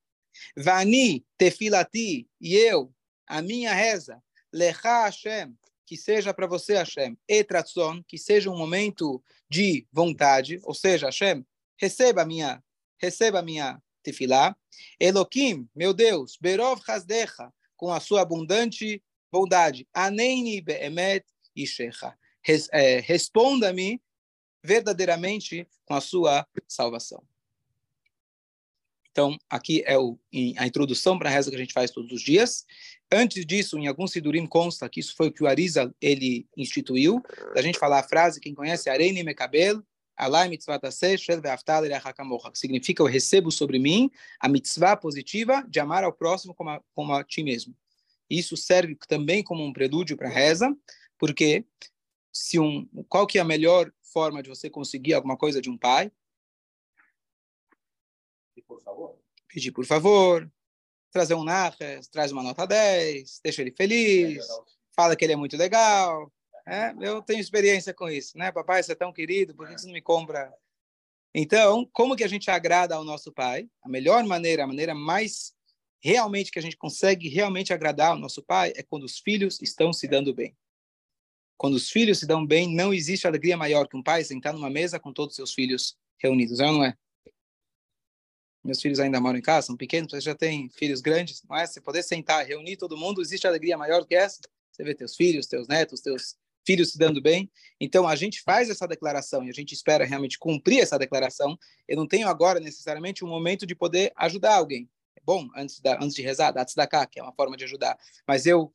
Vani 0.55 1.25
tefilati, 1.37 2.29
e 2.39 2.55
eu, 2.55 2.93
a 3.27 3.41
minha 3.41 3.73
reza, 3.73 4.23
lecha 4.53 5.05
Hashem, 5.05 5.53
que 5.91 5.97
seja 5.97 6.33
para 6.33 6.47
você, 6.47 6.75
Hashem, 6.75 7.17
etratzon, 7.27 8.01
que 8.07 8.17
seja 8.17 8.49
um 8.49 8.57
momento 8.57 9.21
de 9.49 9.85
vontade, 9.91 10.57
ou 10.63 10.73
seja, 10.73 11.07
Hashem, 11.07 11.45
receba 11.77 12.23
minha, 12.23 12.63
receba 12.97 13.41
minha 13.41 13.77
tefilá. 14.01 14.55
Eloquim, 14.97 15.67
meu 15.75 15.93
Deus, 15.93 16.37
Berov 16.39 16.79
Hasdecha, 16.87 17.51
com 17.75 17.91
a 17.91 17.99
sua 17.99 18.21
abundante 18.21 19.03
bondade. 19.29 19.85
Aneini 19.93 20.61
be'emet 20.61 21.25
ishecha. 21.53 22.17
É, 22.71 23.01
responda-me 23.01 24.01
verdadeiramente 24.63 25.67
com 25.83 25.95
a 25.95 25.99
sua 25.99 26.47
salvação. 26.69 27.21
Então, 29.11 29.37
aqui 29.49 29.83
é 29.85 29.97
o, 29.97 30.17
a 30.57 30.65
introdução 30.65 31.19
para 31.19 31.29
a 31.29 31.33
reza 31.33 31.49
que 31.49 31.55
a 31.55 31.59
gente 31.59 31.73
faz 31.73 31.91
todos 31.91 32.11
os 32.11 32.21
dias. 32.21 32.65
Antes 33.11 33.45
disso, 33.45 33.77
em 33.77 33.87
algum 33.87 34.07
Sidurim 34.07 34.47
consta 34.47 34.87
que 34.87 35.01
isso 35.01 35.15
foi 35.15 35.27
o 35.27 35.31
que 35.31 35.43
o 35.43 35.47
Arisa 35.47 35.93
ele 36.01 36.47
instituiu, 36.55 37.21
da 37.53 37.61
gente 37.61 37.77
falar 37.77 37.99
a 37.99 38.03
frase, 38.03 38.39
quem 38.39 38.55
conhece, 38.55 38.89
Areni 38.89 39.21
Mekabel, 39.21 39.83
Alai 40.15 40.49
mitzvah 40.49 40.79
que 40.79 42.59
significa 42.59 43.01
eu 43.01 43.07
recebo 43.07 43.51
sobre 43.51 43.79
mim 43.79 44.11
a 44.39 44.47
mitzvah 44.47 44.95
positiva 44.95 45.65
de 45.67 45.79
amar 45.79 46.03
ao 46.03 46.13
próximo 46.13 46.53
como 46.53 46.69
a, 46.69 46.81
como 46.93 47.13
a 47.13 47.23
ti 47.23 47.43
mesmo. 47.43 47.75
Isso 48.29 48.55
serve 48.55 48.95
também 49.07 49.43
como 49.43 49.65
um 49.65 49.73
prelúdio 49.73 50.15
para 50.15 50.29
a 50.29 50.31
reza, 50.31 50.77
porque 51.17 51.65
se 52.31 52.59
um, 52.59 52.87
qual 53.09 53.25
que 53.25 53.39
é 53.39 53.41
a 53.41 53.45
melhor 53.45 53.91
forma 54.13 54.43
de 54.43 54.49
você 54.49 54.69
conseguir 54.69 55.15
alguma 55.15 55.35
coisa 55.35 55.59
de 55.59 55.69
um 55.69 55.77
pai? 55.77 56.11
Favor. 58.83 59.17
Pedir 59.47 59.71
por 59.71 59.85
favor, 59.85 60.49
trazer 61.11 61.33
um 61.33 61.43
narres, 61.43 62.07
traz 62.07 62.31
uma 62.31 62.43
nota 62.43 62.65
10, 62.65 63.41
deixa 63.43 63.61
ele 63.61 63.71
feliz, 63.71 64.45
fala 64.95 65.15
que 65.15 65.25
ele 65.25 65.33
é 65.33 65.35
muito 65.35 65.57
legal, 65.57 66.31
é, 66.65 66.93
eu 67.01 67.21
tenho 67.21 67.39
experiência 67.39 67.93
com 67.93 68.09
isso, 68.09 68.37
né? 68.37 68.51
Papai, 68.51 68.81
você 68.81 68.91
é 68.91 68.95
tão 68.95 69.11
querido, 69.11 69.55
por 69.55 69.67
que 69.67 69.77
você 69.77 69.87
não 69.87 69.93
me 69.93 70.01
compra? 70.01 70.53
Então, 71.33 71.89
como 71.91 72.15
que 72.15 72.23
a 72.23 72.27
gente 72.27 72.51
agrada 72.51 72.95
ao 72.95 73.03
nosso 73.03 73.31
pai? 73.31 73.69
A 73.81 73.89
melhor 73.89 74.23
maneira, 74.25 74.63
a 74.63 74.67
maneira 74.67 74.93
mais 74.93 75.53
realmente 75.99 76.51
que 76.51 76.59
a 76.59 76.61
gente 76.61 76.77
consegue 76.77 77.29
realmente 77.29 77.73
agradar 77.73 78.11
ao 78.11 78.17
nosso 78.17 78.41
pai 78.41 78.73
é 78.75 78.83
quando 78.83 79.03
os 79.03 79.19
filhos 79.19 79.61
estão 79.61 79.93
se 79.93 80.07
dando 80.07 80.33
bem. 80.33 80.55
Quando 81.57 81.75
os 81.75 81.89
filhos 81.89 82.19
se 82.19 82.25
dão 82.25 82.45
bem, 82.45 82.73
não 82.73 82.93
existe 82.93 83.27
alegria 83.27 83.55
maior 83.55 83.87
que 83.87 83.95
um 83.95 84.03
pai 84.03 84.23
sentar 84.23 84.53
numa 84.53 84.69
mesa 84.69 84.99
com 84.99 85.13
todos 85.13 85.33
os 85.33 85.35
seus 85.35 85.53
filhos 85.53 85.95
reunidos, 86.17 86.59
é 86.59 86.65
não 86.65 86.83
é? 86.83 86.97
Meus 88.63 88.81
filhos 88.81 88.99
ainda 88.99 89.19
moram 89.19 89.39
em 89.39 89.41
casa, 89.41 89.67
são 89.67 89.75
pequenos, 89.75 90.11
você 90.11 90.21
já 90.21 90.35
tem 90.35 90.69
filhos 90.69 91.01
grandes, 91.01 91.43
não 91.49 91.57
é? 91.57 91.65
Você 91.65 91.81
poder 91.81 92.03
sentar, 92.03 92.45
reunir 92.45 92.77
todo 92.77 92.95
mundo, 92.95 93.21
existe 93.21 93.47
alegria 93.47 93.77
maior 93.77 94.05
que 94.05 94.15
essa? 94.15 94.39
Você 94.71 94.83
vê 94.83 94.93
teus 94.93 95.15
filhos, 95.15 95.47
teus 95.47 95.67
netos, 95.67 95.99
teus 95.99 96.35
filhos 96.65 96.91
se 96.91 96.97
dando 96.97 97.21
bem. 97.21 97.51
Então, 97.79 98.07
a 98.07 98.15
gente 98.15 98.41
faz 98.41 98.69
essa 98.69 98.87
declaração 98.87 99.43
e 99.43 99.49
a 99.49 99.53
gente 99.53 99.73
espera 99.73 100.05
realmente 100.05 100.37
cumprir 100.37 100.79
essa 100.79 100.97
declaração. 100.97 101.57
Eu 101.87 101.97
não 101.97 102.07
tenho 102.07 102.27
agora 102.27 102.59
necessariamente 102.59 103.25
um 103.25 103.27
momento 103.27 103.65
de 103.65 103.75
poder 103.75 104.11
ajudar 104.15 104.55
alguém. 104.55 104.89
É 105.15 105.21
bom, 105.25 105.47
antes, 105.55 105.79
da, 105.79 105.95
antes 105.95 106.15
de 106.15 106.21
rezar, 106.21 106.51
dar 106.51 106.87
cá, 106.87 107.05
que 107.05 107.19
é 107.19 107.23
uma 107.23 107.33
forma 107.33 107.57
de 107.57 107.63
ajudar. 107.63 107.97
Mas 108.27 108.45
eu 108.45 108.73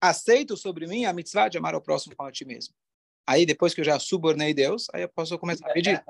aceito 0.00 0.56
sobre 0.56 0.86
mim 0.86 1.04
a 1.04 1.12
mitzvah 1.12 1.48
de 1.48 1.58
amar 1.58 1.74
ao 1.74 1.80
próximo 1.80 2.14
como 2.14 2.28
a 2.28 2.32
ti 2.32 2.44
mesmo. 2.44 2.74
Aí, 3.26 3.46
depois 3.46 3.72
que 3.72 3.80
eu 3.80 3.84
já 3.84 3.98
subornei 3.98 4.52
Deus, 4.52 4.88
aí 4.92 5.02
eu 5.02 5.08
posso 5.08 5.38
começar 5.38 5.68
a 5.68 5.72
pedir. 5.72 6.02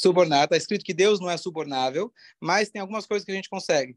Subornar, 0.00 0.44
está 0.44 0.56
escrito 0.56 0.84
que 0.84 0.92
Deus 0.92 1.20
não 1.20 1.30
é 1.30 1.36
subornável, 1.36 2.12
mas 2.40 2.68
tem 2.68 2.80
algumas 2.80 3.06
coisas 3.06 3.24
que 3.24 3.30
a 3.30 3.34
gente 3.34 3.48
consegue. 3.48 3.96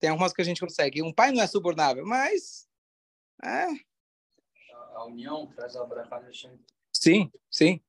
Tem 0.00 0.10
algumas 0.10 0.32
que 0.32 0.42
a 0.42 0.44
gente 0.44 0.60
consegue. 0.60 1.02
Um 1.02 1.12
pai 1.12 1.32
não 1.32 1.42
é 1.42 1.46
subornável, 1.46 2.04
mas 2.04 2.68
é, 3.42 3.66
a 4.96 5.04
união 5.04 5.46
traz 5.54 5.76
a 5.76 5.82
Abraha 5.82 6.28
Sim, 6.92 7.30
sim. 7.50 7.80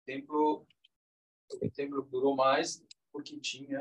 O 0.00 0.04
templo, 0.06 0.66
o 1.60 1.70
templo 1.70 2.02
durou 2.02 2.36
mais 2.36 2.82
porque 3.12 3.38
tinha 3.38 3.80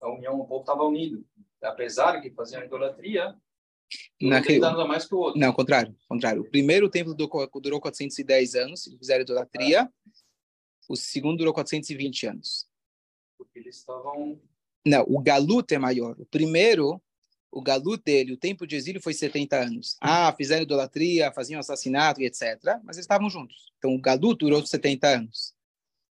a 0.00 0.08
união, 0.08 0.40
o 0.40 0.46
povo 0.46 0.60
estava 0.60 0.84
unido. 0.84 1.26
Apesar 1.62 2.20
que 2.20 2.30
faziam 2.30 2.64
idolatria, 2.64 3.36
Naquele... 4.20 4.64
Um 4.64 4.88
mais 4.88 5.06
que 5.06 5.14
o 5.14 5.18
outro. 5.18 5.38
Não, 5.38 5.52
contrário, 5.52 5.94
contrário. 6.08 6.42
O 6.42 6.50
primeiro 6.50 6.90
templo 6.90 7.14
durou 7.14 7.80
410 7.80 8.54
anos, 8.54 8.86
eles 8.86 8.98
fizeram 8.98 9.22
idolatria. 9.22 9.82
Ah. 9.82 9.92
O 10.88 10.96
segundo 10.96 11.38
durou 11.38 11.54
420 11.54 12.26
anos. 12.26 12.66
Porque 13.38 13.58
eles 13.58 13.76
estavam... 13.76 14.40
Não, 14.84 15.04
o 15.08 15.20
galuto 15.20 15.74
é 15.74 15.78
maior. 15.78 16.14
O 16.20 16.26
primeiro 16.26 17.00
o 17.56 17.62
galut 17.62 18.02
dele, 18.04 18.34
o 18.34 18.36
tempo 18.36 18.66
de 18.66 18.76
exílio 18.76 19.00
foi 19.00 19.14
70 19.14 19.56
anos. 19.56 19.96
Ah, 19.98 20.30
fizeram 20.36 20.62
idolatria, 20.62 21.32
faziam 21.32 21.58
assassinato 21.58 22.20
e 22.20 22.26
etc. 22.26 22.60
Mas 22.84 22.96
eles 22.96 23.04
estavam 23.04 23.30
juntos. 23.30 23.72
Então, 23.78 23.94
o 23.94 24.00
galut 24.00 24.38
durou 24.38 24.64
70 24.64 25.08
anos. 25.08 25.54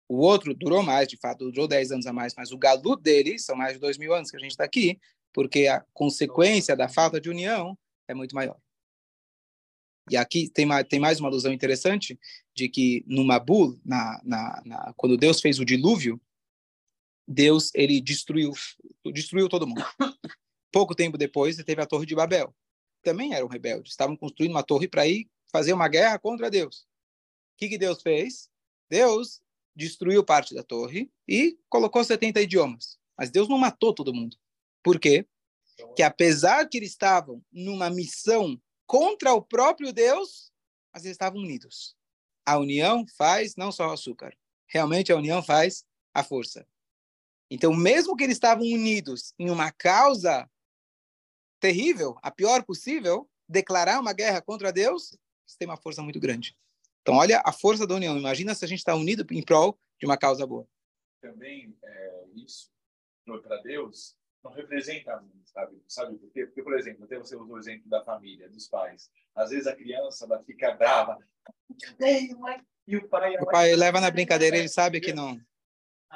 O 0.10 0.18
outro 0.18 0.56
durou 0.56 0.82
mais, 0.82 1.08
de 1.08 1.18
fato, 1.18 1.52
durou 1.52 1.68
10 1.68 1.92
anos 1.92 2.08
a 2.08 2.14
mais, 2.14 2.34
mas 2.36 2.52
o 2.52 2.58
galut 2.58 3.00
dele 3.02 3.38
são 3.38 3.56
mais 3.56 3.74
de 3.74 3.80
2 3.80 3.98
mil 4.00 4.14
anos 4.14 4.32
que 4.32 4.38
a 4.38 4.40
gente 4.40 4.52
está 4.52 4.64
aqui, 4.64 5.00
porque 5.32 5.68
a 5.68 5.86
consequência 5.94 6.76
da 6.76 6.90
falta 6.90 7.22
de 7.22 7.30
união 7.30 7.78
é 8.08 8.14
muito 8.16 8.36
maior. 8.36 8.58
E 10.10 10.15
aqui 10.18 10.50
tem 10.50 10.68
tem 10.88 11.00
mais 11.00 11.20
uma 11.20 11.30
alusão 11.30 11.52
interessante 11.52 12.20
de 12.54 12.70
que 12.70 13.04
no 13.08 13.24
Mabul, 13.24 13.80
na, 13.84 14.22
na, 14.24 14.62
na, 14.65 14.94
quando 14.96 15.18
Deus 15.18 15.41
fez 15.41 15.60
o 15.60 15.65
dilúvio, 15.65 16.22
Deus 17.28 17.72
ele 17.74 18.00
destruiu 18.00 18.52
destruiu 19.13 19.50
todo 19.50 19.68
mundo. 19.68 19.84
Pouco 20.72 20.94
tempo 20.94 21.18
depois, 21.18 21.56
teve 21.58 21.82
a 21.82 21.86
Torre 21.86 22.06
de 22.06 22.15
Babel. 22.15 22.54
Também 23.02 23.34
eram 23.34 23.48
rebeldes. 23.48 23.91
Estavam 23.91 24.18
construindo 24.18 24.52
uma 24.52 24.63
torre 24.63 24.88
para 24.88 25.08
ir 25.08 25.30
fazer 25.52 25.74
uma 25.74 25.88
guerra 25.88 26.20
contra 26.20 26.50
Deus. 26.50 26.82
O 26.82 27.58
que, 27.58 27.70
que 27.70 27.78
Deus 27.78 28.02
fez? 28.02 28.50
Deus 28.89 29.41
destruiu 29.76 30.24
parte 30.24 30.54
da 30.54 30.63
torre 30.63 31.10
e 31.28 31.58
colocou 31.70 32.04
70 32.04 32.41
idiomas. 32.41 32.98
Mas 33.18 33.30
Deus 33.30 33.48
não 33.48 33.58
matou 33.58 33.94
todo 33.94 34.13
mundo. 34.13 34.36
Por 34.84 35.00
quê? 35.00 35.26
Que 35.96 36.04
apesar 36.04 36.68
que 36.68 36.78
eles 36.78 36.91
estavam 36.91 37.41
numa 37.52 37.89
missão 37.89 38.62
contra 38.86 39.34
o 39.34 39.41
próprio 39.41 39.91
Deus, 39.91 40.52
mas 40.93 41.04
eles 41.04 41.15
estavam 41.15 41.39
unidos. 41.39 41.95
A 42.45 42.58
união 42.58 43.06
faz 43.17 43.56
não 43.56 43.71
só 43.71 43.88
o 43.88 43.91
açúcar. 43.91 44.36
Realmente 44.67 45.12
a 45.12 45.15
união 45.15 45.41
faz 45.41 45.86
a 46.13 46.24
força. 46.24 46.67
Então, 47.50 47.74
mesmo 47.74 48.15
que 48.15 48.24
eles 48.24 48.36
estavam 48.36 48.63
unidos 48.63 49.34
em 49.38 49.50
uma 49.50 49.71
causa 49.71 50.50
terrível, 51.60 52.17
a 52.21 52.32
pior 52.32 52.63
possível, 52.63 53.30
declarar 53.48 54.00
uma 54.00 54.13
guerra 54.13 54.41
contra 54.41 54.74
Deus, 54.74 55.17
isso 55.48 55.58
tem 55.58 55.67
uma 55.67 55.78
força 55.78 56.02
muito 56.02 56.19
grande. 56.19 56.56
Então, 57.02 57.15
olha 57.15 57.41
a 57.45 57.52
força 57.52 57.86
da 57.86 57.95
união. 57.95 58.17
Imagina 58.17 58.56
se 58.56 58.65
a 58.65 58.67
gente 58.67 58.80
está 58.80 58.95
unido 58.95 59.26
em 59.32 59.43
prol 59.43 59.80
de 60.00 60.06
uma 60.06 60.17
causa 60.17 60.45
boa. 60.45 60.67
Também 61.21 61.76
é, 61.84 62.26
isso 62.36 62.69
para 63.41 63.58
Deus 63.62 64.15
não 64.45 64.51
representa 64.51 65.19
muito, 65.19 65.49
sabe? 65.49 65.81
Sabe 65.88 66.17
por 66.17 66.31
quê? 66.31 66.45
Porque, 66.45 66.62
por 66.62 66.77
exemplo, 66.77 67.03
até 67.03 67.17
você 67.17 67.36
usou 67.36 67.55
o 67.55 67.60
exemplo 67.60 67.89
da 67.89 68.03
família, 68.03 68.47
dos 68.47 68.67
pais. 68.67 69.10
Às 69.36 69.49
vezes 69.49 69.65
a 69.65 69.75
criança 69.75 70.25
ela 70.25 70.41
fica 70.43 70.71
brava. 70.75 71.17
E 72.88 72.95
o 72.95 73.08
pai, 73.10 73.36
o 73.38 73.45
pai 73.47 73.75
leva 73.75 73.99
na 73.99 74.12
brincadeira, 74.12 74.55
ele 74.55 74.69
sabe 74.69 75.01
que 75.01 75.12
não. 75.12 75.41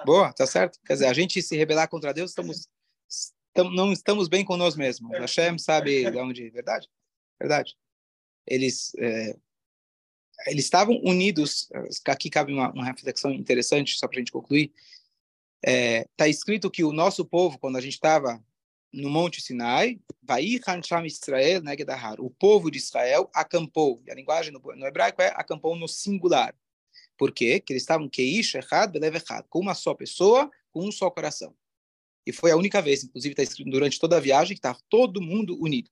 Boa, 0.05 0.31
tá 0.31 0.45
certo? 0.45 0.79
Quer 0.85 0.93
dizer, 0.93 1.07
a 1.07 1.13
gente 1.13 1.41
se 1.41 1.57
rebelar 1.57 1.89
contra 1.89 2.13
Deus, 2.13 2.29
estamos, 2.29 2.69
estamos 3.09 3.75
não 3.75 3.91
estamos 3.91 4.27
bem 4.27 4.45
com 4.45 4.55
nós 4.55 4.75
mesmos. 4.75 5.11
A 5.15 5.21
Hashem 5.21 5.57
sabe 5.57 6.09
de 6.09 6.17
onde, 6.17 6.49
verdade? 6.51 6.87
Verdade. 7.39 7.75
Eles 8.45 8.93
é, 8.99 9.35
eles 10.45 10.65
estavam 10.65 10.95
unidos. 11.03 11.67
Aqui 12.05 12.29
cabe 12.29 12.53
uma, 12.53 12.71
uma 12.71 12.85
reflexão 12.85 13.31
interessante, 13.31 13.97
só 13.97 14.07
para 14.07 14.17
a 14.17 14.19
gente 14.19 14.31
concluir. 14.31 14.71
Está 15.61 15.71
é, 15.71 16.05
tá 16.15 16.27
escrito 16.27 16.71
que 16.71 16.83
o 16.83 16.93
nosso 16.93 17.25
povo, 17.25 17.59
quando 17.59 17.77
a 17.77 17.81
gente 17.81 17.93
estava 17.93 18.43
no 18.91 19.09
Monte 19.09 19.41
Sinai, 19.41 19.99
Israel 21.05 21.61
o 22.19 22.29
povo 22.29 22.71
de 22.71 22.77
Israel 22.77 23.29
acampou. 23.33 24.01
A 24.09 24.13
linguagem 24.13 24.51
no, 24.51 24.59
no 24.59 24.85
hebraico 24.85 25.21
é 25.21 25.27
acampou 25.35 25.75
no 25.75 25.87
singular. 25.87 26.55
Por 27.17 27.31
quê? 27.33 27.59
Porque 27.59 27.73
eles 27.73 27.83
estavam 27.83 28.07
keish 28.07 28.55
echad 28.55 28.91
belev 28.91 29.17
echad, 29.17 29.45
com 29.49 29.59
uma 29.59 29.75
só 29.75 29.93
pessoa, 29.93 30.49
com 30.71 30.87
um 30.87 30.91
só 30.91 31.09
coração. 31.09 31.53
E 32.25 32.31
foi 32.31 32.51
a 32.51 32.55
única 32.55 32.81
vez, 32.81 33.03
inclusive 33.03 33.33
está 33.33 33.43
escrito 33.43 33.69
durante 33.69 33.99
toda 33.99 34.17
a 34.17 34.19
viagem, 34.19 34.55
que 34.55 34.59
estava 34.59 34.79
todo 34.87 35.21
mundo 35.21 35.61
unido. 35.61 35.89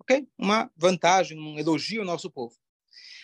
Ok? 0.00 0.26
Uma 0.38 0.70
vantagem, 0.76 1.38
um 1.38 1.58
elogio 1.58 2.00
ao 2.00 2.06
nosso 2.06 2.30
povo. 2.30 2.56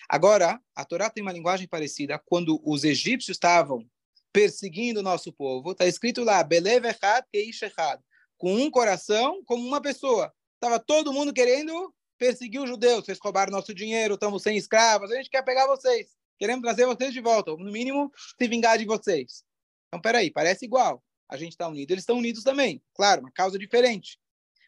Agora, 0.08 0.60
a 0.74 0.84
Torá 0.84 1.08
tem 1.08 1.22
uma 1.22 1.32
linguagem 1.32 1.68
parecida. 1.68 2.18
Quando 2.18 2.60
os 2.64 2.84
egípcios 2.84 3.36
estavam 3.36 3.88
perseguindo 4.32 5.00
o 5.00 5.02
nosso 5.02 5.32
povo, 5.32 5.72
está 5.72 5.86
escrito 5.86 6.22
lá, 6.22 6.42
Belev 6.42 6.84
echad 6.86 7.24
keish 7.32 7.62
echad, 7.62 8.00
com 8.38 8.54
um 8.54 8.70
coração, 8.70 9.42
como 9.44 9.66
uma 9.66 9.80
pessoa. 9.80 10.32
Estava 10.54 10.78
todo 10.78 11.12
mundo 11.12 11.32
querendo 11.32 11.94
perseguir 12.18 12.60
os 12.60 12.68
judeus. 12.68 13.04
Vocês 13.04 13.18
roubaram 13.18 13.50
nosso 13.50 13.74
dinheiro, 13.74 14.14
estamos 14.14 14.42
sem 14.42 14.56
escravos, 14.56 15.10
a 15.10 15.16
gente 15.16 15.30
quer 15.30 15.42
pegar 15.42 15.66
vocês. 15.66 16.16
Queremos 16.38 16.62
trazer 16.62 16.86
vocês 16.86 17.12
de 17.12 17.20
volta, 17.20 17.50
no 17.50 17.70
mínimo, 17.70 18.10
se 18.38 18.48
vingar 18.48 18.78
de 18.78 18.84
vocês. 18.84 19.44
Então, 19.88 20.00
peraí, 20.00 20.30
parece 20.30 20.64
igual. 20.64 21.02
A 21.28 21.36
gente 21.36 21.52
está 21.52 21.68
unido, 21.68 21.90
eles 21.90 22.02
estão 22.02 22.18
unidos 22.18 22.42
também. 22.42 22.82
Claro, 22.94 23.22
uma 23.22 23.30
causa 23.30 23.58
diferente. 23.58 24.18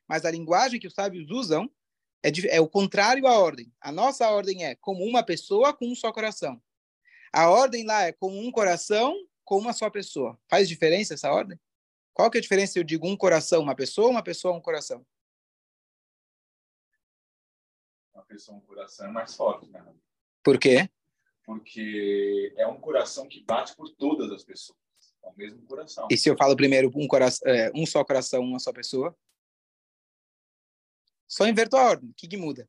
Mas 0.07 0.25
a 0.25 0.31
linguagem 0.31 0.79
que 0.79 0.87
os 0.87 0.95
sábios 0.95 1.31
usam 1.31 1.71
é, 2.23 2.31
de, 2.31 2.49
é 2.49 2.61
o 2.61 2.69
contrário 2.69 3.27
à 3.27 3.39
ordem. 3.39 3.73
A 3.81 3.91
nossa 3.91 4.29
ordem 4.31 4.65
é 4.65 4.75
como 4.77 5.05
uma 5.05 5.23
pessoa 5.23 5.73
com 5.73 5.91
um 5.91 5.95
só 5.95 6.13
coração. 6.13 6.61
A 7.33 7.49
ordem 7.49 7.85
lá 7.85 8.05
é 8.05 8.13
como 8.13 8.39
um 8.39 8.51
coração 8.51 9.17
com 9.45 9.59
uma 9.59 9.73
só 9.73 9.89
pessoa. 9.91 10.39
Faz 10.49 10.69
diferença 10.69 11.15
essa 11.15 11.31
ordem? 11.31 11.59
Qual 12.13 12.31
que 12.31 12.39
é 12.39 12.41
a 12.41 12.43
diferença 12.43 12.75
se 12.75 12.79
eu 12.79 12.85
digo 12.85 13.09
um 13.09 13.17
coração, 13.17 13.63
uma 13.63 13.75
pessoa, 13.75 14.09
uma 14.09 14.23
pessoa, 14.23 14.55
um 14.55 14.61
coração? 14.61 15.05
Uma 18.15 18.25
pessoa, 18.25 18.59
um 18.59 18.61
coração 18.61 19.07
é 19.07 19.11
mais 19.11 19.35
forte, 19.35 19.71
né? 19.71 19.85
Por 20.43 20.59
quê? 20.59 20.91
Porque 21.45 22.53
é 22.57 22.67
um 22.67 22.81
coração 22.81 23.27
que 23.29 23.43
bate 23.43 23.75
por 23.75 23.89
todas 23.91 24.31
as 24.31 24.45
pessoas. 24.45 24.79
É 25.25 25.29
o 25.29 25.37
mesmo 25.37 25.65
coração. 25.67 26.07
E 26.11 26.17
se 26.17 26.29
eu 26.29 26.37
falo 26.37 26.57
primeiro 26.57 26.91
um, 26.95 27.07
coração, 27.07 27.49
é, 27.49 27.71
um 27.75 27.87
só 27.87 28.05
coração, 28.05 28.43
uma 28.43 28.59
só 28.59 28.73
pessoa? 28.73 29.17
Só 31.27 31.47
inverto 31.47 31.77
a 31.77 31.85
ordem. 31.85 32.11
O 32.11 32.15
que, 32.15 32.29
que 32.29 32.37
muda? 32.37 32.69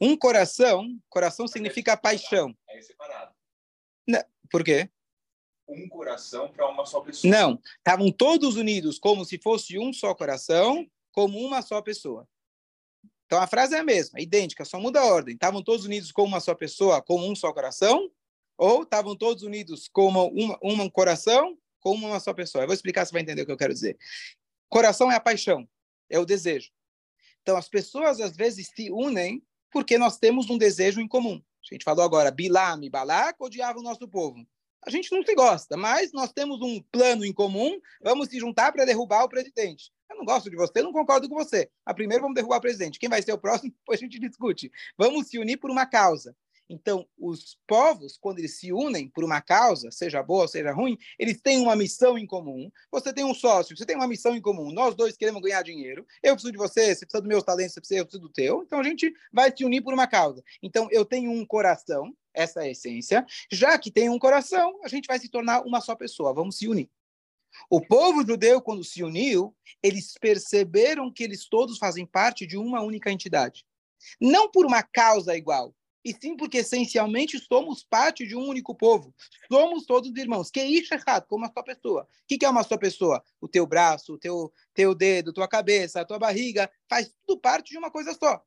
Um 0.00 0.16
coração, 0.16 0.86
coração 1.08 1.48
significa 1.48 1.96
paixão. 1.96 2.56
É 2.68 2.80
separado. 2.80 3.34
Não, 4.06 4.22
por 4.50 4.62
quê? 4.62 4.88
Um 5.68 5.88
coração 5.88 6.48
para 6.48 6.68
uma 6.68 6.86
só 6.86 7.00
pessoa. 7.00 7.30
Não, 7.30 7.60
estavam 7.76 8.10
todos 8.10 8.56
unidos 8.56 8.98
como 8.98 9.24
se 9.24 9.38
fosse 9.38 9.78
um 9.78 9.92
só 9.92 10.14
coração, 10.14 10.88
como 11.12 11.38
uma 11.38 11.60
só 11.62 11.82
pessoa. 11.82 12.26
Então 13.26 13.40
a 13.40 13.46
frase 13.46 13.74
é 13.74 13.78
a 13.78 13.84
mesma, 13.84 14.20
idêntica, 14.20 14.64
só 14.64 14.80
muda 14.80 15.00
a 15.00 15.04
ordem. 15.04 15.34
Estavam 15.34 15.62
todos 15.62 15.84
unidos 15.84 16.10
como 16.10 16.28
uma 16.28 16.40
só 16.40 16.54
pessoa, 16.54 17.02
como 17.02 17.30
um 17.30 17.34
só 17.34 17.52
coração, 17.52 18.10
ou 18.56 18.82
estavam 18.82 19.14
todos 19.14 19.42
unidos 19.42 19.86
como 19.88 20.28
uma, 20.28 20.58
um 20.62 20.88
coração, 20.88 21.56
como 21.78 22.06
uma 22.06 22.18
só 22.20 22.32
pessoa. 22.32 22.64
Eu 22.64 22.68
vou 22.68 22.74
explicar, 22.74 23.04
você 23.04 23.12
vai 23.12 23.20
entender 23.20 23.42
o 23.42 23.46
que 23.46 23.52
eu 23.52 23.56
quero 23.56 23.74
dizer. 23.74 23.98
Coração 24.68 25.12
é 25.12 25.16
a 25.16 25.20
paixão, 25.20 25.68
é 26.08 26.18
o 26.18 26.24
desejo. 26.24 26.70
Então, 27.42 27.56
as 27.56 27.68
pessoas 27.68 28.20
às 28.20 28.34
vezes 28.34 28.70
se 28.74 28.90
unem 28.90 29.42
porque 29.70 29.98
nós 29.98 30.18
temos 30.18 30.48
um 30.48 30.58
desejo 30.58 31.00
em 31.00 31.08
comum. 31.08 31.42
A 31.70 31.74
gente 31.74 31.84
falou 31.84 32.04
agora, 32.04 32.30
Bilam 32.30 32.82
e 32.82 32.90
Balak 32.90 33.36
odiavam 33.40 33.80
o 33.80 33.84
nosso 33.84 34.08
povo. 34.08 34.46
A 34.86 34.90
gente 34.90 35.10
não 35.12 35.22
se 35.22 35.34
gosta, 35.34 35.76
mas 35.76 36.12
nós 36.12 36.32
temos 36.32 36.60
um 36.62 36.80
plano 36.90 37.24
em 37.24 37.32
comum, 37.32 37.78
vamos 38.02 38.28
se 38.28 38.38
juntar 38.38 38.72
para 38.72 38.84
derrubar 38.84 39.24
o 39.24 39.28
presidente. 39.28 39.90
Eu 40.08 40.16
não 40.16 40.24
gosto 40.24 40.48
de 40.48 40.56
você, 40.56 40.80
não 40.80 40.92
concordo 40.92 41.28
com 41.28 41.34
você. 41.34 41.70
A 41.84 41.92
primeiro 41.92 42.22
vamos 42.22 42.34
derrubar 42.34 42.58
o 42.58 42.60
presidente. 42.60 42.98
Quem 42.98 43.08
vai 43.08 43.20
ser 43.20 43.32
o 43.32 43.38
próximo? 43.38 43.72
Depois 43.78 44.00
a 44.00 44.02
gente 44.02 44.18
discute. 44.18 44.70
Vamos 44.96 45.28
se 45.28 45.38
unir 45.38 45.58
por 45.58 45.70
uma 45.70 45.84
causa. 45.84 46.34
Então, 46.68 47.08
os 47.18 47.58
povos, 47.66 48.18
quando 48.20 48.40
eles 48.40 48.58
se 48.58 48.72
unem 48.72 49.08
por 49.08 49.24
uma 49.24 49.40
causa, 49.40 49.90
seja 49.90 50.22
boa 50.22 50.42
ou 50.42 50.48
seja 50.48 50.70
ruim, 50.72 50.98
eles 51.18 51.40
têm 51.40 51.60
uma 51.60 51.74
missão 51.74 52.18
em 52.18 52.26
comum. 52.26 52.70
Você 52.92 53.12
tem 53.12 53.24
um 53.24 53.34
sócio, 53.34 53.76
você 53.76 53.86
tem 53.86 53.96
uma 53.96 54.06
missão 54.06 54.36
em 54.36 54.40
comum. 54.40 54.70
Nós 54.70 54.94
dois 54.94 55.16
queremos 55.16 55.40
ganhar 55.40 55.62
dinheiro. 55.62 56.06
Eu 56.22 56.34
preciso 56.34 56.52
de 56.52 56.58
você, 56.58 56.94
você 56.94 57.06
precisa 57.06 57.22
dos 57.22 57.28
meus 57.28 57.42
talentos, 57.42 57.72
você 57.74 57.80
precisa, 57.80 58.00
eu 58.00 58.04
preciso 58.04 58.22
do 58.22 58.32
teu. 58.32 58.62
Então, 58.62 58.80
a 58.80 58.82
gente 58.82 59.12
vai 59.32 59.54
se 59.56 59.64
unir 59.64 59.82
por 59.82 59.94
uma 59.94 60.06
causa. 60.06 60.42
Então, 60.62 60.88
eu 60.90 61.04
tenho 61.04 61.30
um 61.30 61.46
coração, 61.46 62.12
essa 62.34 62.60
é 62.60 62.64
a 62.64 62.70
essência. 62.70 63.24
Já 63.50 63.78
que 63.78 63.90
tem 63.90 64.10
um 64.10 64.18
coração, 64.18 64.78
a 64.84 64.88
gente 64.88 65.06
vai 65.06 65.18
se 65.18 65.30
tornar 65.30 65.62
uma 65.62 65.80
só 65.80 65.96
pessoa. 65.96 66.34
Vamos 66.34 66.58
se 66.58 66.68
unir. 66.68 66.90
O 67.70 67.80
povo 67.80 68.24
judeu, 68.26 68.60
quando 68.60 68.84
se 68.84 69.02
uniu, 69.02 69.56
eles 69.82 70.12
perceberam 70.20 71.10
que 71.10 71.24
eles 71.24 71.48
todos 71.48 71.78
fazem 71.78 72.06
parte 72.06 72.46
de 72.46 72.58
uma 72.58 72.82
única 72.82 73.10
entidade. 73.10 73.64
Não 74.20 74.50
por 74.50 74.64
uma 74.64 74.82
causa 74.82 75.36
igual, 75.36 75.74
e 76.04 76.12
sim 76.12 76.36
porque 76.36 76.58
essencialmente 76.58 77.38
somos 77.38 77.82
parte 77.82 78.26
de 78.26 78.36
um 78.36 78.46
único 78.46 78.74
povo. 78.74 79.14
Somos 79.50 79.84
todos 79.84 80.14
irmãos. 80.16 80.50
Que 80.50 80.62
isso 80.62 80.94
é 80.94 80.96
errado, 80.96 81.26
como 81.26 81.44
uma 81.44 81.52
só 81.52 81.62
pessoa. 81.62 82.02
O 82.02 82.26
que 82.26 82.44
é 82.44 82.48
uma 82.48 82.62
só 82.62 82.76
pessoa? 82.76 83.22
O 83.40 83.48
teu 83.48 83.66
braço, 83.66 84.14
o 84.14 84.18
teu, 84.18 84.52
teu 84.72 84.94
dedo, 84.94 85.32
tua 85.32 85.48
cabeça, 85.48 86.00
a 86.00 86.04
tua 86.04 86.18
barriga, 86.18 86.70
faz 86.88 87.12
tudo 87.26 87.40
parte 87.40 87.70
de 87.70 87.78
uma 87.78 87.90
coisa 87.90 88.14
só. 88.14 88.42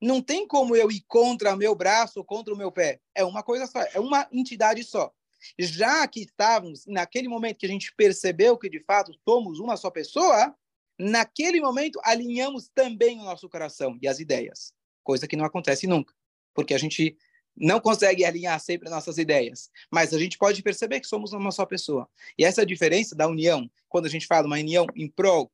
Não 0.00 0.20
tem 0.20 0.46
como 0.46 0.74
eu 0.74 0.90
ir 0.90 1.04
contra 1.06 1.56
meu 1.56 1.74
braço 1.74 2.18
ou 2.18 2.24
contra 2.24 2.52
o 2.52 2.56
meu 2.56 2.72
pé. 2.72 3.00
É 3.14 3.24
uma 3.24 3.42
coisa 3.42 3.66
só, 3.66 3.80
é 3.80 4.00
uma 4.00 4.26
entidade 4.32 4.82
só. 4.82 5.12
Já 5.58 6.06
que 6.06 6.20
estávamos, 6.20 6.84
naquele 6.86 7.28
momento 7.28 7.58
que 7.58 7.66
a 7.66 7.70
gente 7.70 7.94
percebeu 7.94 8.58
que 8.58 8.68
de 8.68 8.80
fato 8.80 9.12
somos 9.26 9.58
uma 9.58 9.76
só 9.76 9.90
pessoa, 9.90 10.54
naquele 10.98 11.60
momento 11.60 12.00
alinhamos 12.02 12.68
também 12.68 13.18
o 13.20 13.24
nosso 13.24 13.48
coração 13.48 13.98
e 14.02 14.08
as 14.08 14.20
ideias, 14.20 14.74
coisa 15.02 15.26
que 15.26 15.36
não 15.36 15.46
acontece 15.46 15.86
nunca 15.86 16.14
porque 16.54 16.74
a 16.74 16.78
gente 16.78 17.16
não 17.56 17.80
consegue 17.80 18.24
alinhar 18.24 18.58
sempre 18.60 18.88
nossas 18.88 19.18
ideias, 19.18 19.70
mas 19.90 20.14
a 20.14 20.18
gente 20.18 20.38
pode 20.38 20.62
perceber 20.62 21.00
que 21.00 21.06
somos 21.06 21.32
uma 21.32 21.50
só 21.50 21.66
pessoa. 21.66 22.08
E 22.38 22.44
essa 22.44 22.62
é 22.62 22.64
a 22.64 22.66
diferença 22.66 23.14
da 23.14 23.28
união, 23.28 23.70
quando 23.88 24.06
a 24.06 24.08
gente 24.08 24.26
fala 24.26 24.46
uma 24.46 24.56
união 24.56 24.86
em 24.94 25.08
prol 25.08 25.52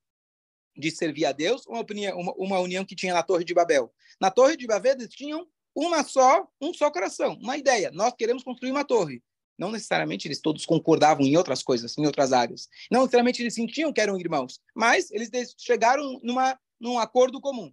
de 0.76 0.90
servir 0.90 1.24
a 1.24 1.32
Deus, 1.32 1.66
uma, 1.66 1.80
opinião, 1.80 2.18
uma, 2.18 2.32
uma 2.34 2.60
união 2.60 2.84
que 2.84 2.94
tinha 2.94 3.14
na 3.14 3.22
Torre 3.22 3.44
de 3.44 3.54
Babel. 3.54 3.92
Na 4.20 4.30
Torre 4.30 4.56
de 4.56 4.66
Babel 4.66 4.94
eles 4.94 5.08
tinham 5.08 5.46
uma 5.74 6.04
só, 6.04 6.46
um 6.60 6.72
só 6.72 6.90
coração, 6.90 7.38
uma 7.40 7.56
ideia. 7.56 7.90
Nós 7.92 8.14
queremos 8.16 8.42
construir 8.42 8.70
uma 8.70 8.84
torre. 8.84 9.22
Não 9.58 9.70
necessariamente 9.70 10.28
eles 10.28 10.40
todos 10.40 10.66
concordavam 10.66 11.24
em 11.24 11.36
outras 11.36 11.62
coisas, 11.62 11.96
em 11.96 12.06
outras 12.06 12.32
áreas. 12.32 12.68
Não 12.90 13.00
necessariamente 13.00 13.42
eles 13.42 13.54
sentiam 13.54 13.92
que 13.92 14.00
eram 14.00 14.18
irmãos, 14.18 14.60
mas 14.74 15.10
eles 15.10 15.30
chegaram 15.58 16.20
numa, 16.22 16.58
num 16.78 16.98
acordo 16.98 17.40
comum. 17.40 17.72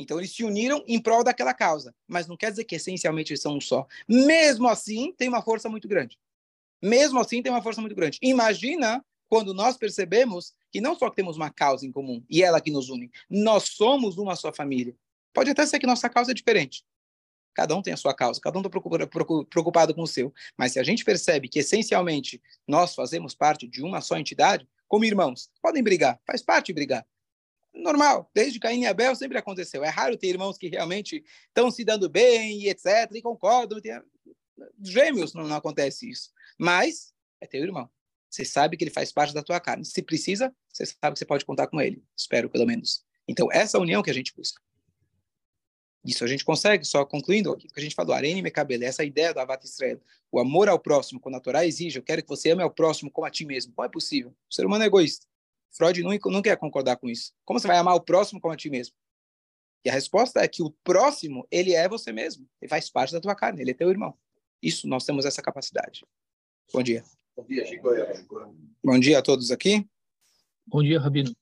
Então 0.00 0.18
eles 0.18 0.34
se 0.34 0.42
uniram 0.42 0.82
em 0.88 0.98
prol 0.98 1.22
daquela 1.22 1.52
causa, 1.52 1.94
mas 2.08 2.26
não 2.26 2.36
quer 2.36 2.50
dizer 2.50 2.64
que 2.64 2.76
essencialmente 2.76 3.32
eles 3.32 3.42
são 3.42 3.56
um 3.56 3.60
só. 3.60 3.86
Mesmo 4.08 4.66
assim, 4.66 5.12
tem 5.12 5.28
uma 5.28 5.42
força 5.42 5.68
muito 5.68 5.86
grande. 5.86 6.18
Mesmo 6.82 7.20
assim, 7.20 7.42
tem 7.42 7.52
uma 7.52 7.62
força 7.62 7.82
muito 7.82 7.94
grande. 7.94 8.18
Imagina 8.22 9.04
quando 9.28 9.52
nós 9.52 9.76
percebemos 9.76 10.54
que 10.72 10.80
não 10.80 10.96
só 10.96 11.10
temos 11.10 11.36
uma 11.36 11.50
causa 11.50 11.86
em 11.86 11.92
comum 11.92 12.24
e 12.30 12.42
ela 12.42 12.60
que 12.60 12.70
nos 12.70 12.88
une, 12.88 13.10
nós 13.28 13.64
somos 13.64 14.16
uma 14.16 14.34
só 14.34 14.50
família. 14.52 14.96
Pode 15.34 15.50
até 15.50 15.66
ser 15.66 15.78
que 15.78 15.86
nossa 15.86 16.08
causa 16.08 16.30
é 16.30 16.34
diferente. 16.34 16.82
Cada 17.52 17.76
um 17.76 17.82
tem 17.82 17.92
a 17.92 17.96
sua 17.96 18.14
causa, 18.14 18.40
cada 18.40 18.56
um 18.58 18.62
está 18.62 18.70
preocupado 18.70 19.94
com 19.94 20.02
o 20.02 20.06
seu. 20.06 20.32
Mas 20.56 20.72
se 20.72 20.80
a 20.80 20.82
gente 20.82 21.04
percebe 21.04 21.48
que 21.48 21.58
essencialmente 21.58 22.40
nós 22.66 22.94
fazemos 22.94 23.34
parte 23.34 23.68
de 23.68 23.82
uma 23.82 24.00
só 24.00 24.16
entidade, 24.16 24.66
como 24.88 25.04
irmãos, 25.04 25.50
podem 25.60 25.82
brigar, 25.82 26.18
faz 26.26 26.42
parte 26.42 26.72
brigar 26.72 27.04
normal, 27.80 28.30
desde 28.34 28.58
Caim 28.58 28.82
e 28.82 28.86
Abel 28.86 29.14
sempre 29.16 29.38
aconteceu. 29.38 29.84
É 29.84 29.88
raro 29.88 30.16
ter 30.16 30.28
irmãos 30.28 30.56
que 30.56 30.68
realmente 30.68 31.24
estão 31.48 31.70
se 31.70 31.84
dando 31.84 32.08
bem 32.08 32.62
e 32.62 32.68
etc, 32.68 33.10
e 33.14 33.22
concordam. 33.22 33.80
Tem... 33.80 34.00
Gêmeos 34.82 35.34
não, 35.34 35.46
não 35.46 35.56
acontece 35.56 36.08
isso. 36.08 36.30
Mas 36.58 37.12
é 37.40 37.46
teu 37.46 37.62
irmão. 37.62 37.88
Você 38.28 38.44
sabe 38.44 38.76
que 38.76 38.84
ele 38.84 38.90
faz 38.90 39.10
parte 39.10 39.34
da 39.34 39.42
tua 39.42 39.58
carne. 39.58 39.84
Se 39.84 40.02
precisa, 40.02 40.54
você 40.72 40.86
sabe 40.86 41.14
que 41.14 41.18
você 41.18 41.26
pode 41.26 41.44
contar 41.44 41.66
com 41.66 41.80
ele. 41.80 42.02
Espero, 42.16 42.48
pelo 42.48 42.66
menos. 42.66 43.04
Então, 43.26 43.50
essa 43.50 43.78
união 43.78 44.02
que 44.02 44.10
a 44.10 44.14
gente 44.14 44.34
busca. 44.34 44.62
Isso 46.04 46.24
a 46.24 46.26
gente 46.26 46.44
consegue, 46.44 46.84
só 46.84 47.04
concluindo 47.04 47.52
aquilo 47.52 47.72
que 47.72 47.80
a 47.80 47.82
gente 47.82 47.94
falou, 47.94 48.14
Arene 48.14 48.40
Mekabele, 48.40 48.84
essa 48.84 49.04
ideia 49.04 49.34
do 49.34 49.40
Avat 49.40 49.64
Israel, 49.64 50.00
o 50.32 50.40
amor 50.40 50.68
ao 50.68 50.78
próximo, 50.78 51.20
quando 51.20 51.34
a 51.34 51.40
Torá 51.40 51.66
exige, 51.66 51.98
eu 51.98 52.02
quero 52.02 52.22
que 52.22 52.28
você 52.28 52.50
ame 52.50 52.62
ao 52.62 52.70
próximo 52.70 53.10
como 53.10 53.26
a 53.26 53.30
ti 53.30 53.44
mesmo. 53.44 53.74
Não 53.76 53.84
é 53.84 53.88
possível. 53.88 54.34
O 54.48 54.54
ser 54.54 54.64
humano 54.64 54.84
é 54.84 54.86
egoísta. 54.86 55.26
Freud 55.72 56.02
nunca, 56.02 56.30
nunca 56.30 56.48
ia 56.48 56.56
concordar 56.56 56.96
com 56.96 57.08
isso. 57.08 57.32
Como 57.44 57.58
você 57.58 57.66
vai 57.66 57.76
amar 57.76 57.94
o 57.94 58.00
próximo 58.00 58.40
como 58.40 58.52
a 58.52 58.56
ti 58.56 58.68
mesmo? 58.70 58.94
E 59.84 59.88
a 59.88 59.92
resposta 59.92 60.40
é 60.40 60.48
que 60.48 60.62
o 60.62 60.70
próximo, 60.84 61.46
ele 61.50 61.72
é 61.72 61.88
você 61.88 62.12
mesmo. 62.12 62.46
Ele 62.60 62.68
faz 62.68 62.90
parte 62.90 63.12
da 63.12 63.20
tua 63.20 63.34
carne, 63.34 63.62
ele 63.62 63.70
é 63.70 63.74
teu 63.74 63.90
irmão. 63.90 64.14
Isso, 64.62 64.86
nós 64.86 65.04
temos 65.04 65.24
essa 65.24 65.40
capacidade. 65.40 66.04
Bom 66.72 66.82
dia. 66.82 67.02
Bom 67.36 67.44
dia, 67.44 67.64
Chico. 67.64 67.88
Bom 68.84 68.98
dia 68.98 69.18
a 69.18 69.22
todos 69.22 69.50
aqui. 69.50 69.88
Bom 70.66 70.82
dia, 70.82 71.00
Rabino. 71.00 71.34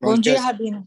Bom 0.00 0.18
dia, 0.18 0.40
Rabino. 0.40 0.86